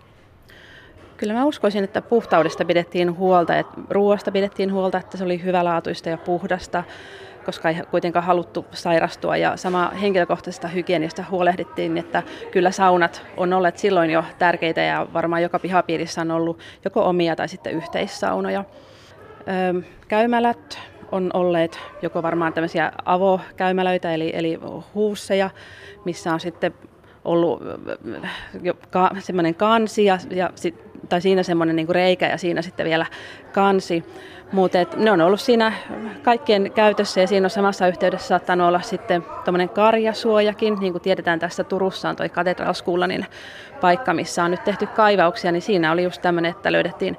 [1.18, 6.10] Kyllä mä uskoisin, että puhtaudesta pidettiin huolta, että ruoasta pidettiin huolta, että se oli hyvälaatuista
[6.10, 6.84] ja puhdasta,
[7.46, 9.38] koska ei kuitenkaan haluttu sairastua.
[9.38, 15.42] Ja sama henkilökohtaisesta hygienistä huolehdittiin, että kyllä saunat on olleet silloin jo tärkeitä ja varmaan
[15.42, 18.64] joka pihapiirissä on ollut joko omia tai sitten yhteissaunoja.
[20.08, 20.80] Käymälät
[21.12, 24.60] on olleet joko varmaan tämmöisiä avokäymälöitä eli, eli
[24.94, 25.50] huusseja,
[26.06, 26.74] missä on sitten
[27.26, 27.62] ollut
[28.90, 30.76] ka, semmoinen kansi ja, ja sit,
[31.10, 33.06] tai siinä semmoinen niin reikä ja siinä sitten vielä
[33.54, 34.04] kansi.
[34.52, 35.74] Mutta ne on ollut siinä
[36.24, 40.76] kaikkien käytössä ja siinä on samassa yhteydessä saattanut olla sitten tuommoinen karjasuojakin.
[40.80, 43.26] Niin kuin tiedetään tässä Turussa on toi Katedralskullanin
[43.82, 47.18] paikka, missä on nyt tehty kaivauksia, niin siinä oli just tämmöinen, että löydettiin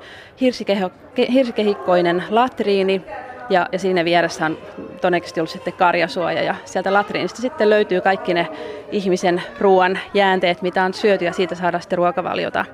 [1.33, 3.05] hirsikehikkoinen latriini,
[3.51, 4.59] ja, ja siinä vieressä on
[5.01, 8.49] todennäköisesti ollut sitten karjasuoja ja sieltä latriinista sitten löytyy kaikki ne
[8.93, 12.65] ihmisen ruoan jäänteet, mitä on syöty ja siitä saadaan sitten ruokavaliota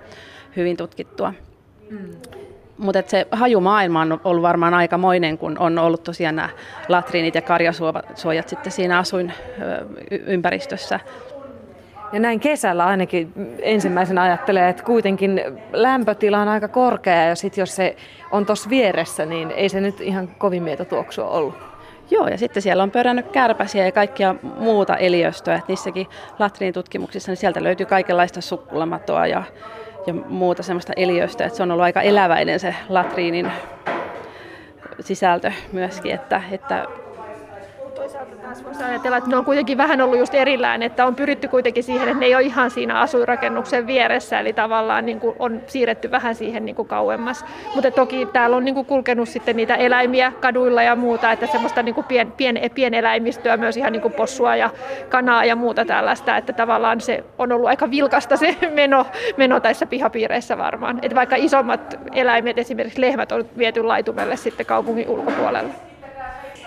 [0.56, 1.34] hyvin tutkittua.
[1.90, 2.43] Mm.
[2.78, 6.48] Mutta se hajumaailma on ollut varmaan aikamoinen, kun on ollut tosiaan nämä
[6.88, 11.00] latriinit ja karjasuojat sitten siinä asuinympäristössä.
[12.12, 13.32] Ja näin kesällä ainakin
[13.62, 15.40] ensimmäisenä ajattelee, että kuitenkin
[15.72, 17.96] lämpötila on aika korkea ja sitten jos se
[18.30, 21.54] on tuossa vieressä, niin ei se nyt ihan kovin mieto tuoksua ollut.
[22.10, 25.54] Joo, ja sitten siellä on pörännyt kärpäsiä ja kaikkia muuta eliöstöä.
[25.54, 26.06] Että niissäkin
[26.38, 29.42] latriinitutkimuksissa niin sieltä löytyy kaikenlaista sukkulamatoa ja,
[30.06, 31.46] ja muuta semmoista eliöstöä.
[31.46, 33.52] Että se on ollut aika eläväinen se latriinin
[35.00, 36.86] sisältö myöskin, että, että
[38.44, 41.84] taas voisi ajatella, että ne on kuitenkin vähän ollut just erillään, että on pyritty kuitenkin
[41.84, 46.10] siihen, että ne ei ole ihan siinä asuinrakennuksen vieressä, eli tavallaan niin kuin on siirretty
[46.10, 47.44] vähän siihen niin kuin kauemmas.
[47.74, 51.82] Mutta toki täällä on niin kuin kulkenut sitten niitä eläimiä kaduilla ja muuta, että semmoista
[51.82, 54.70] niin kuin pien, pien, pieneläimistöä, myös ihan niin kuin possua ja
[55.08, 59.86] kanaa ja muuta tällaista, että tavallaan se on ollut aika vilkasta se meno, meno tässä
[59.86, 60.98] pihapiireissä varmaan.
[61.02, 65.93] Että vaikka isommat eläimet, esimerkiksi lehmät, on viety laitumelle sitten kaupungin ulkopuolella.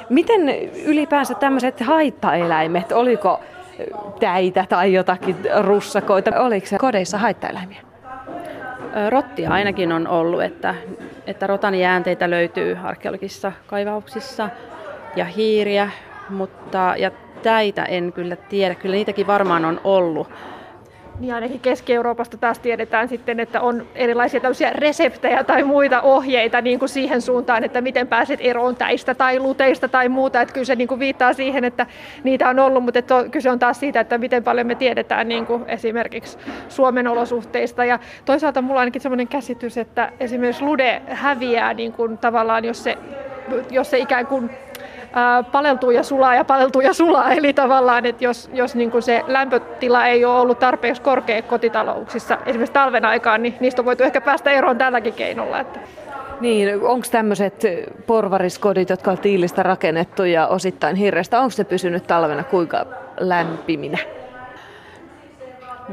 [0.09, 0.49] Miten
[0.85, 3.39] ylipäänsä tämmöiset haittaeläimet, oliko
[4.19, 7.81] täitä tai jotakin russakoita, oliko se kodeissa haittaeläimiä?
[9.09, 10.75] Rottia ainakin on ollut, että,
[11.27, 14.49] että rotan jäänteitä löytyy arkeologisissa kaivauksissa
[15.15, 15.89] ja hiiriä,
[16.29, 17.11] mutta ja
[17.43, 18.75] täitä en kyllä tiedä.
[18.75, 20.29] Kyllä niitäkin varmaan on ollut.
[21.19, 26.79] Niin ainakin Keski-Euroopasta taas tiedetään sitten, että on erilaisia tämmöisiä reseptejä tai muita ohjeita niin
[26.79, 30.41] kuin siihen suuntaan, että miten pääset eroon täistä tai luteista tai muuta.
[30.41, 31.85] Että kyllä se niin kuin viittaa siihen, että
[32.23, 35.45] niitä on ollut, mutta että kyse on taas siitä, että miten paljon me tiedetään niin
[35.45, 36.37] kuin esimerkiksi
[36.69, 37.85] Suomen olosuhteista.
[37.85, 42.83] Ja toisaalta mulla on ainakin sellainen käsitys, että esimerkiksi lude häviää niin kuin tavallaan, jos
[42.83, 42.97] se,
[43.71, 44.49] jos se ikään kuin
[45.51, 47.31] paleltuu ja sulaa ja paleltuu ja sulaa.
[47.37, 52.37] Eli tavallaan, että jos, jos niin kuin se lämpötila ei ole ollut tarpeeksi korkea kotitalouksissa,
[52.45, 55.59] esimerkiksi talven aikaan, niin niistä on voitu ehkä päästä eroon tälläkin keinolla.
[55.59, 55.79] Että.
[56.39, 57.63] Niin, onko tämmöiset
[58.07, 62.85] porvariskodit, jotka on tiilistä rakennettu ja osittain hirrestä, onko se pysynyt talvena kuinka
[63.19, 63.97] lämpiminä?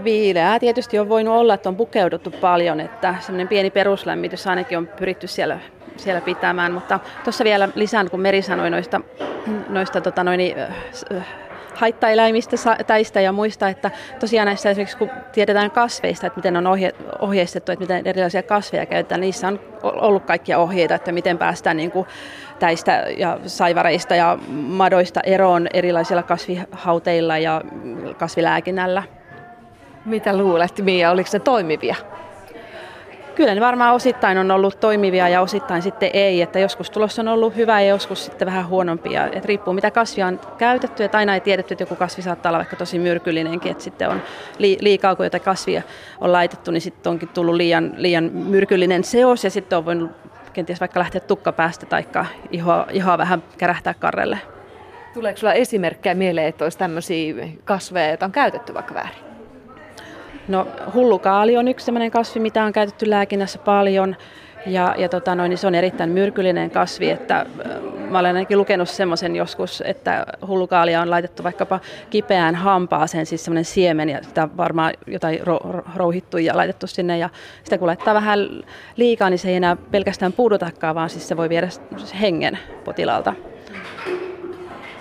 [0.05, 4.87] Viileää tietysti on voinut olla, että on pukeuduttu paljon, että semmoinen pieni peruslämmitys ainakin on
[4.87, 5.59] pyritty siellä
[5.97, 6.72] siellä pitämään.
[6.72, 9.01] Mutta tuossa vielä lisään, kun Meri sanoi noista,
[9.68, 10.40] noista tota noin,
[11.74, 13.90] haittaeläimistä, täistä ja muista, että
[14.20, 18.86] tosiaan näissä esimerkiksi kun tiedetään kasveista, että miten on ohje, ohjeistettu, että miten erilaisia kasveja
[18.86, 22.07] käytetään, niissä on ollut kaikkia ohjeita, että miten päästään niin kuin
[22.59, 27.62] täistä ja saivareista ja madoista eroon erilaisilla kasvihauteilla ja
[28.18, 29.03] kasvilääkinnällä.
[30.05, 31.97] Mitä luulet, Mia, oliko se toimivia?
[33.35, 37.28] Kyllä ne varmaan osittain on ollut toimivia ja osittain sitten ei, että joskus tulos on
[37.28, 39.28] ollut hyvä ja joskus sitten vähän huonompia.
[39.32, 42.59] Et riippuu mitä kasvia on käytetty, että aina ei tiedetty, että joku kasvi saattaa olla
[42.59, 44.22] vaikka tosi myrkyllinenkin, että sitten on
[44.59, 45.82] liikaa, kun jotain kasvia
[46.20, 50.11] on laitettu, niin sitten onkin tullut liian, liian myrkyllinen seos ja sitten on voinut
[50.53, 52.05] kenties vaikka lähteä tukkapäästä tai
[52.51, 54.39] ihoa, ihoa vähän kärähtää karrelle.
[55.14, 59.34] Tuleeko sinulla esimerkkejä mieleen, että olisi tämmöisiä kasveja, joita on käytetty vaikka väärin?
[60.49, 64.16] No hullukaali on yksi sellainen kasvi, mitä on käytetty lääkinnässä paljon.
[64.66, 67.47] Ja, ja tota noin, niin se on erittäin myrkyllinen kasvi, että äh,
[68.11, 71.80] mä olen ainakin lukenut semmoisen joskus, että hullukaalia on laitettu vaikkapa
[72.11, 77.30] kipeään hampaaseen, siis semmoinen siemen, ja sitä varmaan jotain ro- rouhittu ja laitettu sinne, ja
[77.64, 78.38] sitä kun laittaa vähän
[78.97, 81.68] liikaa, niin se ei enää pelkästään puudutakaan, vaan siis se voi viedä
[82.20, 83.34] hengen potilaalta.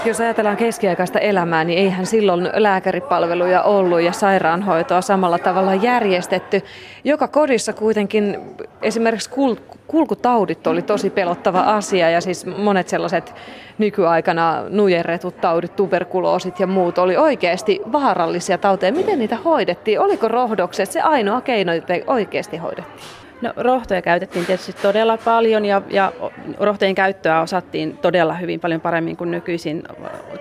[0.05, 6.61] Jos ajatellaan keskiaikaista elämää, niin eihän silloin lääkäripalveluja ollut ja sairaanhoitoa samalla tavalla järjestetty.
[7.03, 8.39] Joka kodissa kuitenkin
[8.81, 13.35] esimerkiksi kul- kulkutaudit oli tosi pelottava asia ja siis monet sellaiset
[13.77, 18.93] nykyaikana nujerretut taudit, tuberkuloosit ja muut oli oikeasti vaarallisia tauteja.
[18.93, 19.99] Miten niitä hoidettiin?
[19.99, 23.22] Oliko rohdokset se ainoa keino, jota oikeasti hoidettiin?
[23.43, 26.11] No, rohtoja käytettiin tietysti todella paljon ja, ja
[26.59, 29.83] rohtojen käyttöä osattiin todella hyvin paljon paremmin kuin nykyisin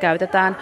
[0.00, 0.57] käytetään.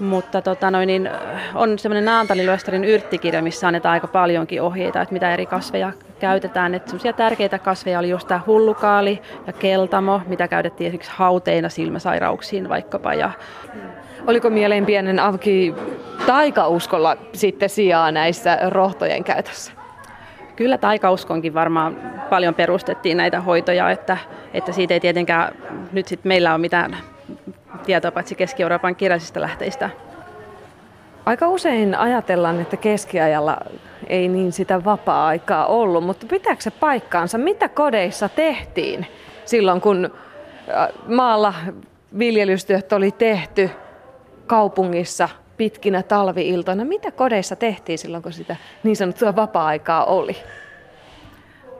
[0.00, 1.10] Mutta tota noin, niin
[1.54, 6.74] on semmoinen Naantali-Luestarin yrttikirja, missä annetaan aika paljonkin ohjeita, että mitä eri kasveja käytetään.
[6.74, 12.68] Että semmoisia tärkeitä kasveja oli just tämä hullukaali ja keltamo, mitä käytettiin esimerkiksi hauteina silmäsairauksiin
[12.68, 13.14] vaikkapa.
[13.14, 13.30] Ja
[14.26, 15.74] Oliko mieleen pienen avki
[16.26, 19.77] taikauskolla sitten sijaa näissä rohtojen käytössä?
[20.58, 21.96] Kyllä taikauskonkin varmaan
[22.30, 24.16] paljon perustettiin näitä hoitoja, että,
[24.54, 25.54] että siitä ei tietenkään
[25.92, 26.96] nyt sit meillä ole mitään
[27.86, 29.90] tietoa paitsi Keski-Euroopan kirjallisista lähteistä.
[31.26, 33.56] Aika usein ajatellaan, että keskiajalla
[34.06, 37.38] ei niin sitä vapaa-aikaa ollut, mutta pitääkö se paikkaansa?
[37.38, 39.06] Mitä kodeissa tehtiin
[39.44, 40.10] silloin, kun
[41.06, 41.54] maalla
[42.18, 43.70] viljelystyöt oli tehty
[44.46, 45.28] kaupungissa
[45.58, 46.84] pitkinä talviiltoina.
[46.84, 50.36] Mitä kodeissa tehtiin silloin, kun sitä niin sanottua vapaa-aikaa oli?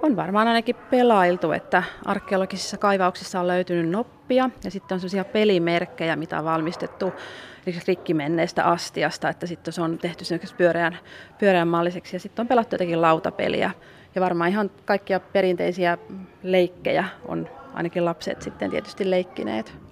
[0.02, 6.16] On varmaan ainakin pelailtu, että arkeologisissa kaivauksissa on löytynyt noppia ja sitten on sellaisia pelimerkkejä,
[6.16, 7.12] mitä on valmistettu
[7.86, 10.24] rikki menneestä astiasta, että sitten se on tehty
[10.56, 10.98] pyöreän,
[11.38, 13.70] pyöreän malliseksi ja sitten on pelattu jotakin lautapeliä.
[14.14, 15.98] Ja varmaan ihan kaikkia perinteisiä
[16.42, 19.87] leikkejä on ainakin lapset sitten tietysti leikkineet.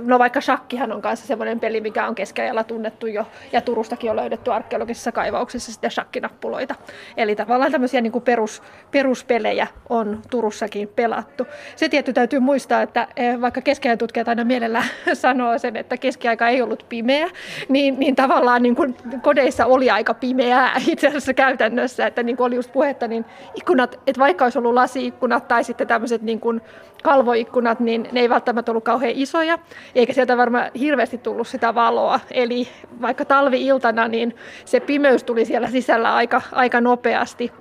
[0.00, 4.16] No vaikka shakkihan on kanssa semmoinen peli, mikä on keskiajalla tunnettu jo, ja Turustakin on
[4.16, 6.74] löydetty arkeologisissa kaivauksissa sitten shakkinappuloita.
[7.16, 11.46] Eli tavallaan tämmöisiä niin kuin perus, peruspelejä on Turussakin pelattu.
[11.76, 16.48] Se tietty täytyy muistaa, että eh, vaikka keskiajan tutkijat aina mielellään sanoo sen, että keskiaika
[16.48, 17.30] ei ollut pimeä,
[17.68, 22.46] niin, niin tavallaan niin kuin kodeissa oli aika pimeää itse asiassa käytännössä, että niin kuin
[22.46, 23.24] oli just puhetta, niin
[23.54, 26.60] ikkunat, että vaikka olisi ollut lasiikkunat tai sitten tämmöiset niin kuin
[27.02, 29.58] kalvoikkunat, niin ne ei välttämättä ollut kauhean isoja,
[29.94, 32.20] eikä sieltä varmaan hirveästi tullut sitä valoa.
[32.30, 32.68] Eli
[33.00, 37.52] vaikka talvi-iltana, niin se pimeys tuli siellä sisällä aika, aika nopeasti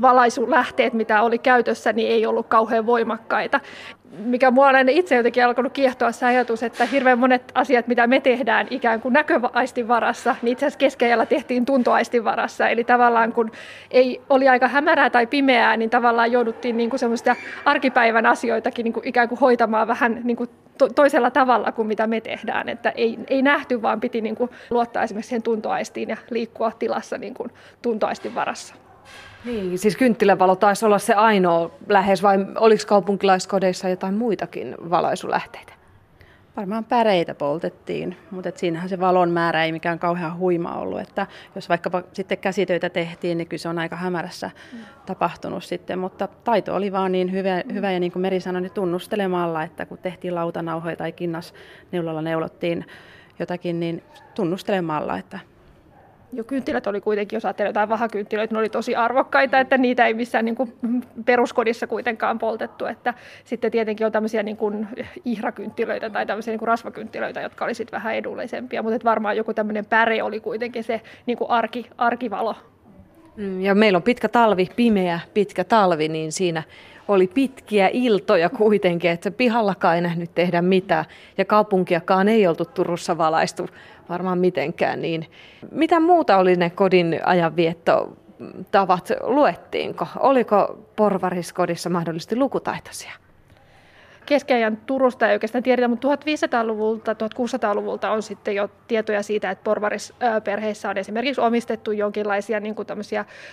[0.00, 3.60] valaisulähteet, mitä oli käytössä, niin ei ollut kauhean voimakkaita.
[4.18, 8.20] Mikä mua on itse jotenkin alkanut kiehtoa se ajatus, että hirveän monet asiat, mitä me
[8.20, 12.68] tehdään ikään kuin näköaistin varassa, niin itse asiassa keskeijällä tehtiin tuntoaistin varassa.
[12.68, 13.50] Eli tavallaan kun
[13.90, 18.92] ei oli aika hämärää tai pimeää, niin tavallaan jouduttiin niin kuin semmoista arkipäivän asioitakin niin
[18.92, 22.68] kuin ikään kuin hoitamaan vähän niin kuin to- toisella tavalla kuin mitä me tehdään.
[22.68, 27.18] Että ei, ei nähty, vaan piti niin kuin luottaa esimerkiksi siihen tuntoaistiin ja liikkua tilassa
[27.18, 27.50] niin kuin
[27.82, 28.74] tuntoaistin varassa.
[29.44, 35.72] Niin, siis kynttilävalo taisi olla se ainoa lähes, vai oliko kaupunkilaiskodeissa jotain muitakin valaisulähteitä?
[36.56, 41.00] Varmaan päreitä poltettiin, mutta et siinähän se valon määrä ei mikään kauhean huima ollut.
[41.00, 44.78] Että jos vaikkapa sitten käsitöitä tehtiin, niin kyllä se on aika hämärässä mm.
[45.06, 45.98] tapahtunut sitten.
[45.98, 47.74] Mutta taito oli vaan niin hyvä, mm.
[47.74, 52.86] hyvä ja niin kuin Meri sanoi, niin tunnustelemalla, että kun tehtiin lautanauhoja tai kinnasneulalla neulottiin
[53.38, 54.02] jotakin, niin
[54.34, 55.38] tunnustelemalla, että
[56.32, 60.14] jo kynttilät oli kuitenkin, jos ajattelee jotain vahakynttilöitä, ne oli tosi arvokkaita, että niitä ei
[60.14, 60.74] missään niin kuin
[61.24, 62.86] peruskodissa kuitenkaan poltettu.
[62.86, 63.14] Että
[63.44, 64.88] sitten tietenkin on tämmöisiä niin kuin
[65.24, 69.86] ihrakynttilöitä tai tämmöisiä niin kuin rasvakynttilöitä, jotka oli sitten vähän edullisempia, mutta varmaan joku tämmöinen
[69.86, 72.54] päre oli kuitenkin se niin kuin arki, arkivalo.
[73.36, 76.62] Mm, ja meillä on pitkä talvi, pimeä pitkä talvi, niin siinä
[77.08, 81.04] oli pitkiä iltoja kuitenkin, että pihallakaan ei nähnyt tehdä mitään
[81.38, 83.68] ja kaupunkiakaan ei oltu Turussa valaistu
[84.08, 85.02] varmaan mitenkään.
[85.02, 85.26] Niin
[85.70, 88.16] mitä muuta oli ne kodin ajanvietto
[88.70, 90.06] tavat, luettiinko?
[90.18, 93.12] Oliko porvariskodissa mahdollisesti lukutaitoisia?
[94.26, 100.90] Keskiajan Turusta ei oikeastaan tiedetä, mutta 1500-luvulta, 1600-luvulta on sitten jo tietoja siitä, että porvarisperheissä
[100.90, 102.86] on esimerkiksi omistettu jonkinlaisia niin kuin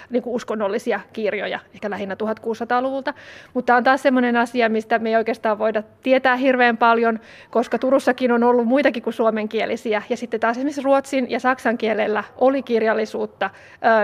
[0.10, 3.14] niin kuin uskonnollisia kirjoja, ehkä lähinnä 1600-luvulta.
[3.54, 8.32] Mutta on taas sellainen asia, mistä me ei oikeastaan voida tietää hirveän paljon, koska Turussakin
[8.32, 10.02] on ollut muitakin kuin suomenkielisiä.
[10.10, 13.50] Ja sitten taas esimerkiksi ruotsin ja saksan kielellä oli kirjallisuutta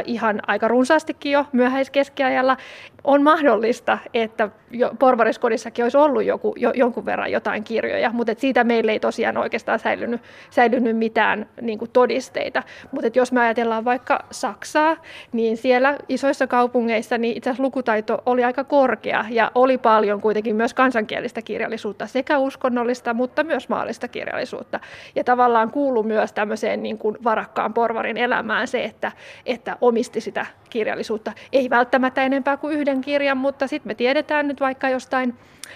[0.05, 2.57] ihan aika runsaastikin jo myöhäiskeskiajalla
[3.05, 8.39] on mahdollista, että jo porvariskodissakin olisi ollut joku, jo, jonkun verran jotain kirjoja, mutta et
[8.39, 12.63] siitä meille ei tosiaan oikeastaan säilynyt, säilynyt mitään niin kuin todisteita.
[12.91, 14.97] Mutta jos me ajatellaan vaikka Saksaa,
[15.31, 20.55] niin siellä isoissa kaupungeissa niin itse asiassa lukutaito oli aika korkea ja oli paljon kuitenkin
[20.55, 24.79] myös kansankielistä kirjallisuutta, sekä uskonnollista, mutta myös maallista kirjallisuutta.
[25.15, 29.11] Ja tavallaan kuulu myös tämmöiseen niin kuin varakkaan porvarin elämään se, että,
[29.45, 31.33] että omisti sitä kirjallisuutta.
[31.53, 35.33] Ei välttämättä enempää kuin yhden kirjan, mutta sitten me tiedetään nyt vaikka jostain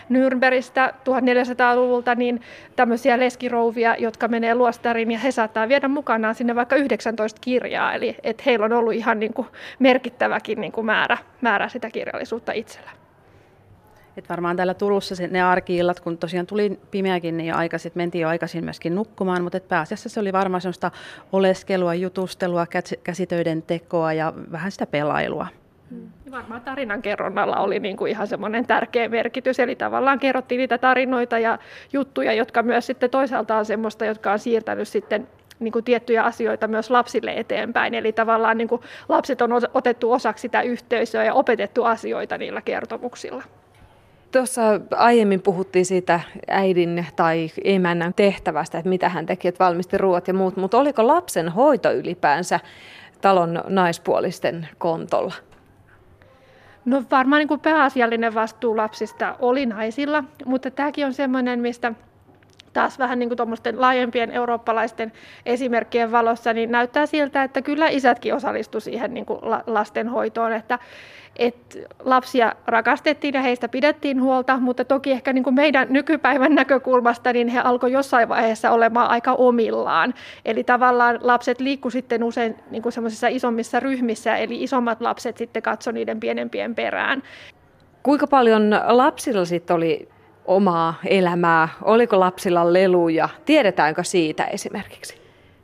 [0.10, 2.42] Nürnbergistä 1400-luvulta niin
[2.76, 7.94] tämmöisiä leskirouvia, jotka menee luostariin ja he saattaa viedä mukanaan sinne vaikka 19 kirjaa.
[7.94, 9.48] Eli että heillä on ollut ihan niin kuin
[9.80, 12.92] merkittäväkin niin kuin määrä, määrä sitä kirjallisuutta itsellä.
[14.18, 18.28] Et varmaan täällä Turussa ne arkiillat, kun tosiaan tuli pimeäkin, niin jo aikaisin, mentiin jo
[18.28, 20.92] aikaisin myöskin nukkumaan, mutta pääasiassa se oli varmaan sellaista
[21.32, 22.66] oleskelua, jutustelua,
[23.04, 25.48] käsitöiden tekoa ja vähän sitä pelailua.
[26.30, 26.36] Hmm.
[26.36, 31.40] Varmaan tarinan kerronnalla oli niin kuin ihan semmoinen tärkeä merkitys, eli tavallaan kerrottiin niitä tarinoita
[31.40, 31.60] ja
[31.94, 35.28] juttuja, jotka myös sitten toisaalta on semmoista, jotka on siirtänyt sitten
[35.60, 37.94] niin kuin tiettyjä asioita myös lapsille eteenpäin.
[37.94, 43.44] Eli tavallaan niin kuin lapset on otettu osaksi sitä yhteisöä ja opetettu asioita niillä kertomuksilla.
[44.32, 44.62] Tuossa
[44.96, 50.34] aiemmin puhuttiin siitä äidin tai emännän tehtävästä, että mitä hän teki, että valmisti ruoat ja
[50.34, 52.60] muut, mutta oliko lapsen hoito ylipäänsä
[53.22, 55.49] talon naispuolisten kontolla?
[56.90, 61.94] No varmaan niin kuin pääasiallinen vastuu lapsista oli naisilla, mutta tämäkin on semmoinen, mistä
[62.74, 63.40] taas vähän niin kuin
[63.78, 65.12] laajempien eurooppalaisten
[65.46, 70.80] esimerkkien valossa, niin näyttää siltä, että kyllä isätkin osallistuivat siihen niin kuin lastenhoitoon, että,
[71.36, 77.34] että lapsia rakastettiin ja heistä pidettiin huolta, mutta toki ehkä niin kuin meidän nykypäivän näkökulmasta,
[77.34, 80.14] niin he alkoi jossain vaiheessa olemaan aika omillaan.
[80.46, 82.94] Eli tavallaan lapset liikku sitten usein niin kuin
[83.30, 87.24] isommissa ryhmissä, eli isommat lapset sitten katsoi niiden pienempien perään.
[88.04, 90.10] Kuinka paljon lapsilla sitten oli
[90.50, 91.70] omaa elämää?
[91.82, 93.30] Oliko lapsilla leluja?
[93.46, 95.22] Tiedetäänkö siitä esimerkiksi?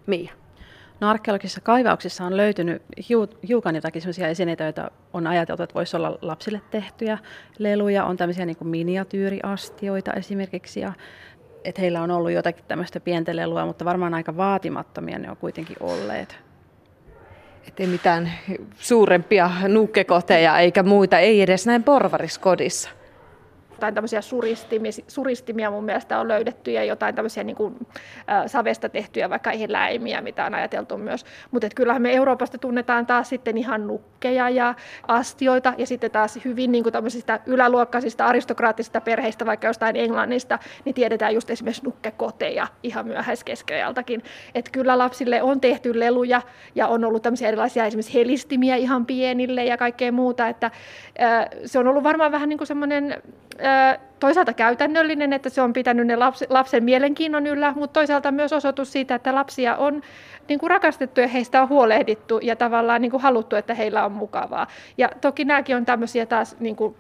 [0.07, 0.33] Mia.
[0.99, 2.81] No arkeologisissa kaivauksissa on löytynyt
[3.47, 7.17] hiukan jotakin sellaisia esineitä, joita on ajateltu, että voisi olla lapsille tehtyjä
[7.57, 8.05] leluja.
[8.05, 10.93] On tämmöisiä niin kuin miniatyyriastioita esimerkiksi ja
[11.63, 15.77] että heillä on ollut jotakin tämmöistä pientä lelua, mutta varmaan aika vaatimattomia ne on kuitenkin
[15.79, 16.38] olleet.
[17.67, 18.31] Että ei mitään
[18.77, 22.89] suurempia nukkekoteja eikä muita, ei edes näin porvariskodissa
[23.76, 27.76] jotain tämmöisiä suristimia, suristimia mun mielestä on löydetty ja jotain tämmöisiä niin kuin,
[28.30, 31.26] äh, savesta tehtyjä vaikka eläimiä, mitä on ajateltu myös.
[31.51, 34.76] Mutta kyllähän me Euroopasta tunnetaan taas sitten ihan nukkeja ja
[35.07, 40.95] astioita ja sitten taas hyvin niin kuin tämmöisistä yläluokkaisista aristokraattisista perheistä, vaikka jostain Englannista, niin
[40.95, 44.23] tiedetään just esimerkiksi nukkekoteja ihan myöhäiskeskiajaltakin.
[44.55, 46.41] Että kyllä lapsille on tehty leluja
[46.76, 51.80] ja on ollut tämmöisiä erilaisia esimerkiksi helistimiä ihan pienille ja kaikkea muuta, että äh, se
[51.80, 53.21] on ollut varmaan vähän niin kuin semmoinen
[54.20, 56.16] toisaalta käytännöllinen, että se on pitänyt ne
[56.49, 60.01] lapsen mielenkiinnon yllä, mutta toisaalta myös osoitus siitä, että lapsia on
[60.47, 64.11] niin kuin rakastettu ja heistä on huolehdittu ja tavallaan niin kuin haluttu, että heillä on
[64.11, 64.68] mukavaa.
[64.97, 66.95] Ja toki nämäkin on tämmöisiä taas niin kuin,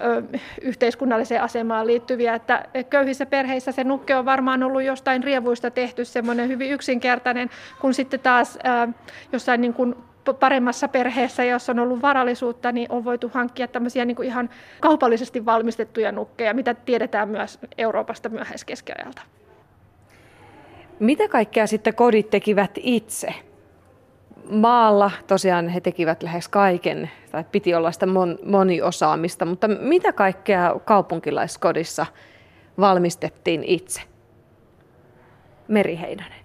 [0.00, 0.22] ö,
[0.62, 6.48] yhteiskunnalliseen asemaan liittyviä, että köyhissä perheissä se nukke on varmaan ollut jostain rievuista tehty semmoinen
[6.48, 7.50] hyvin yksinkertainen,
[7.80, 8.92] kun sitten taas ö,
[9.32, 9.94] jossain niin kuin
[10.34, 14.50] paremmassa perheessä, jos on ollut varallisuutta, niin on voitu hankkia tämmöisiä niin kuin ihan
[14.80, 19.22] kaupallisesti valmistettuja nukkeja, mitä tiedetään myös Euroopasta myöhäiskeskiajalta.
[21.00, 23.34] Mitä kaikkea sitten kodit tekivät itse?
[24.50, 30.74] Maalla tosiaan he tekivät lähes kaiken, tai piti olla sitä mon, moniosaamista, mutta mitä kaikkea
[30.84, 32.06] kaupunkilaiskodissa
[32.80, 34.00] valmistettiin itse?
[35.68, 36.37] Meri Heinänen.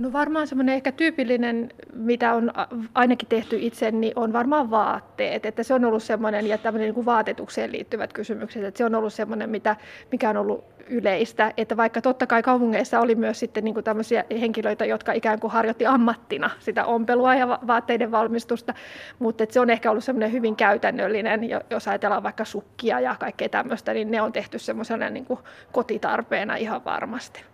[0.00, 2.52] No varmaan semmoinen ehkä tyypillinen, mitä on
[2.94, 5.46] ainakin tehty itse, niin on varmaan vaatteet.
[5.46, 8.94] Että se on ollut semmoinen, ja tämmöinen niin kuin vaatetukseen liittyvät kysymykset, että se on
[8.94, 9.76] ollut semmoinen, mitä,
[10.12, 11.52] mikä on ollut yleistä.
[11.56, 15.50] Että vaikka totta kai kaupungeissa oli myös sitten niin kuin tämmöisiä henkilöitä, jotka ikään kuin
[15.50, 18.74] harjoitti ammattina sitä ompelua ja vaatteiden valmistusta,
[19.18, 21.40] mutta että se on ehkä ollut semmoinen hyvin käytännöllinen,
[21.70, 25.40] jos ajatellaan vaikka sukkia ja kaikkea tämmöistä, niin ne on tehty semmoisena niin kuin
[25.72, 27.49] kotitarpeena ihan varmasti.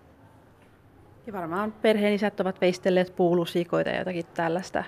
[1.27, 4.85] Ja varmaan perheenisät ovat veistelleet puulusikoita ja jotakin tällaista.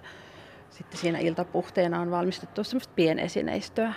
[0.71, 3.93] Sitten siinä iltapuhteena on valmistettu semmoista pienesineistöä.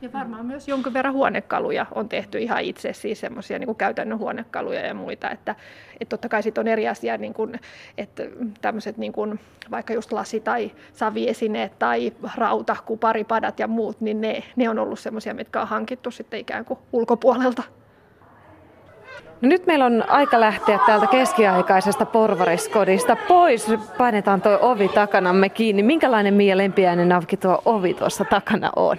[0.00, 4.86] Ja varmaan myös jonkun verran huonekaluja on tehty ihan itse, siis semmoisia niin käytännön huonekaluja
[4.86, 5.30] ja muita.
[5.30, 5.54] Että,
[6.00, 7.60] että totta kai sitten on eri asia, niin kuin,
[7.98, 8.22] että
[8.60, 9.40] tämmöiset niin kuin,
[9.70, 14.98] vaikka just lasi- tai saviesineet tai rauta, kuparipadat ja muut, niin ne, ne on ollut
[14.98, 17.62] semmoisia, mitkä on hankittu sitten ikään kuin ulkopuolelta.
[19.40, 23.72] No nyt meillä on aika lähteä täältä keskiaikaisesta porvariskodista pois.
[23.98, 25.82] Painetaan tuo ovi takanamme kiinni.
[25.82, 28.96] Minkälainen Mia Lempiäinen Navki tuo ovi tuossa takana on?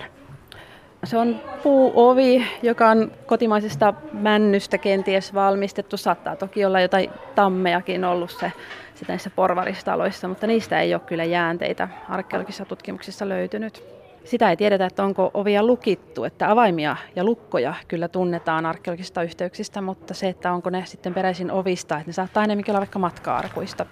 [1.04, 5.98] Se on puuovi, joka on kotimaisesta männystä kenties valmistettu.
[5.98, 8.52] Saattaa toki olla jotain tammejakin ollut se,
[8.96, 13.97] se näissä porvaristaloissa, mutta niistä ei ole kyllä jäänteitä arkeologisissa tutkimuksissa löytynyt.
[14.28, 19.82] Sitä ei tiedetä, että onko ovia lukittu, että avaimia ja lukkoja kyllä tunnetaan arkeologisista yhteyksistä,
[19.82, 23.86] mutta se, että onko ne sitten peräisin ovista, että ne saattaa enemmänkin olla vaikka matka-arkuista